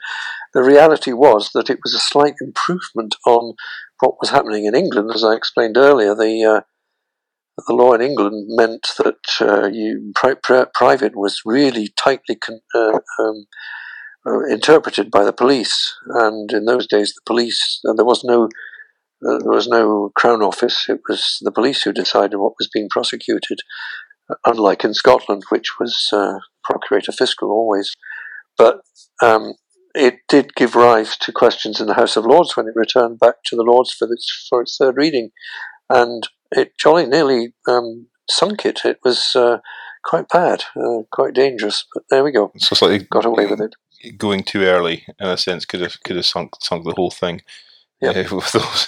the 0.54 0.64
reality 0.64 1.14
was 1.14 1.52
that 1.54 1.70
it 1.70 1.80
was 1.84 1.94
a 1.94 2.00
slight 2.00 2.36
improvement 2.42 3.16
on 3.26 3.54
what 4.00 4.16
was 4.20 4.30
happening 4.30 4.66
in 4.66 4.76
England, 4.76 5.12
as 5.14 5.24
I 5.24 5.36
explained 5.36 5.78
earlier. 5.78 6.16
The 6.16 6.44
uh, 6.44 6.62
the 7.68 7.74
law 7.74 7.94
in 7.94 8.02
England 8.02 8.46
meant 8.50 8.88
that 8.98 9.42
uh, 9.42 9.68
you 9.68 10.12
pri- 10.16 10.36
pri- 10.36 10.68
private 10.74 11.16
was 11.16 11.42
really 11.46 11.90
tightly 11.98 12.36
con- 12.36 12.62
uh, 12.76 13.00
um, 13.20 13.46
uh, 14.26 14.44
interpreted 14.46 15.10
by 15.10 15.24
the 15.24 15.34
police, 15.34 15.96
and 16.10 16.52
in 16.52 16.66
those 16.66 16.88
days 16.88 17.14
the 17.14 17.22
police 17.26 17.80
uh, 17.88 17.94
there 17.94 18.06
was 18.06 18.24
no 18.24 18.50
there 19.22 19.52
was 19.52 19.68
no 19.68 20.12
Crown 20.16 20.42
Office, 20.42 20.86
it 20.90 21.02
was 21.08 21.38
the 21.42 21.52
police 21.52 21.84
who 21.84 21.92
decided 21.92 22.38
what 22.38 22.54
was 22.60 22.70
being 22.72 22.88
prosecuted, 22.90 23.60
unlike 24.46 24.84
in 24.84 24.94
Scotland, 24.94 25.44
which 25.50 25.80
was 25.80 26.10
uh, 26.14 26.40
Procurator 26.64 27.12
Fiscal 27.12 27.50
always. 27.50 27.96
But 28.58 28.82
um, 29.24 29.54
it 29.96 30.20
did 30.28 30.56
give 30.56 30.76
rise 30.76 31.18
to 31.18 31.32
questions 31.32 31.80
in 31.80 31.88
the 31.88 31.96
House 31.96 32.18
of 32.18 32.26
Lords 32.26 32.56
when 32.56 32.68
it 32.68 32.76
returned 32.76 33.20
back 33.20 33.36
to 33.46 33.56
the 33.56 33.64
Lords 33.64 33.92
for 33.92 34.08
its, 34.12 34.48
for 34.50 34.62
its 34.62 34.78
third 34.78 34.96
reading. 34.98 35.32
And 35.90 36.28
it 36.52 36.78
jolly 36.78 37.06
nearly 37.06 37.54
um, 37.68 38.08
sunk 38.30 38.66
it. 38.66 38.82
It 38.86 39.00
was 39.04 39.36
uh, 39.36 39.58
quite 40.04 40.30
bad, 40.30 40.64
uh, 40.76 41.04
quite 41.12 41.34
dangerous. 41.34 41.86
But 41.94 42.04
there 42.10 42.24
we 42.24 42.32
go. 42.32 42.52
So 42.58 42.76
slightly 42.76 43.00
got 43.00 43.26
away 43.26 43.46
with 43.48 43.62
it. 43.62 43.76
Going 44.18 44.44
too 44.44 44.62
early, 44.62 45.06
in 45.20 45.28
a 45.28 45.38
sense, 45.38 45.66
could 45.66 45.82
have 45.82 46.02
could 46.04 46.18
have 46.18 46.26
sunk 46.26 46.54
sunk 46.62 46.86
the 46.86 46.94
whole 46.96 47.10
thing. 47.10 47.42
Yeah, 48.02 48.10
uh, 48.32 48.36
with 48.36 48.52
those, 48.52 48.88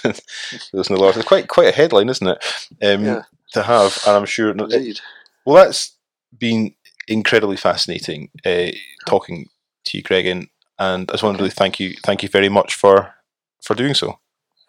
those 0.72 0.88
in 0.88 0.94
the 0.94 1.00
Lords. 1.00 1.16
It's 1.16 1.26
quite 1.26 1.48
quite 1.48 1.68
a 1.68 1.76
headline, 1.76 2.08
isn't 2.08 2.26
it? 2.28 2.44
Um, 2.82 3.04
Yeah. 3.04 3.22
To 3.54 3.64
have, 3.64 3.98
and 4.06 4.16
I'm 4.16 4.26
sure. 4.26 4.50
Indeed. 4.50 5.00
Well, 5.44 5.56
that's 5.64 5.96
been 6.38 6.72
incredibly 7.08 7.56
fascinating 7.56 8.30
uh, 8.46 8.68
talking 9.06 9.48
to 9.86 9.98
you, 9.98 10.04
Gregan, 10.04 10.48
and 10.78 11.10
I 11.10 11.14
just 11.14 11.24
want 11.24 11.36
to 11.36 11.42
really 11.42 11.50
thank 11.50 11.80
you, 11.80 11.94
thank 12.04 12.22
you 12.22 12.28
very 12.28 12.48
much 12.48 12.74
for 12.74 13.12
for 13.64 13.74
doing 13.74 13.94
so. 13.94 14.20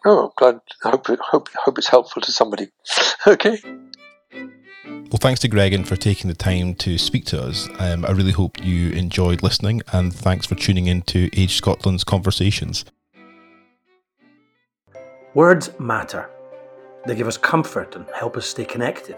Oh, 0.04 0.32
glad. 0.36 0.60
Hope 0.82 1.06
hope 1.06 1.48
hope 1.54 1.78
it's 1.78 1.88
helpful 1.88 2.22
to 2.22 2.32
somebody. 2.32 2.68
okay. 3.26 3.58
Well, 5.12 5.18
thanks 5.20 5.40
to 5.40 5.48
Gregan 5.48 5.86
for 5.86 5.94
taking 5.94 6.28
the 6.28 6.34
time 6.34 6.74
to 6.76 6.96
speak 6.96 7.26
to 7.26 7.42
us. 7.42 7.68
Um, 7.78 8.04
I 8.06 8.12
really 8.12 8.32
hope 8.32 8.64
you 8.64 8.90
enjoyed 8.90 9.42
listening, 9.42 9.82
and 9.92 10.12
thanks 10.12 10.46
for 10.46 10.54
tuning 10.54 10.86
in 10.86 11.02
to 11.02 11.28
Age 11.38 11.54
Scotland's 11.54 12.02
conversations. 12.02 12.84
Words 15.34 15.70
matter. 15.80 16.28
They 17.06 17.14
give 17.14 17.26
us 17.26 17.38
comfort 17.38 17.96
and 17.96 18.04
help 18.14 18.36
us 18.36 18.46
stay 18.46 18.66
connected. 18.66 19.16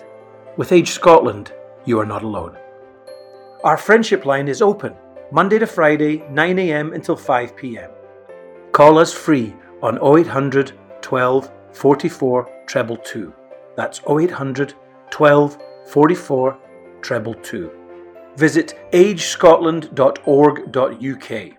With 0.57 0.71
Age 0.71 0.91
Scotland, 0.91 1.53
you 1.87 1.99
are 1.99 2.07
not 2.07 2.23
alone. 2.23 2.57
Our 3.65 3.77
friendship 3.77 4.25
line 4.25 4.47
is 4.47 4.62
open 4.62 4.95
Monday 5.33 5.59
to 5.59 5.67
Friday, 5.67 6.19
9am 6.19 6.95
until 6.95 7.17
5pm. 7.17 7.91
Call 8.71 8.99
us 8.99 9.12
free 9.12 9.57
on 9.83 9.99
0800 9.99 10.71
12 11.01 11.51
44 11.73 12.62
treble 12.67 12.97
2. 12.99 13.35
That's 13.77 14.01
0800 14.09 14.75
12 15.11 15.59
44 15.89 16.59
treble 17.03 17.35
2. 17.35 17.73
Visit 18.37 18.79
agescotland.org.uk. 18.93 21.59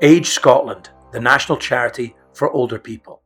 Age 0.00 0.28
Scotland, 0.28 0.88
the 1.12 1.20
national 1.20 1.58
charity 1.58 2.16
for 2.32 2.50
older 2.50 2.78
people. 2.78 3.21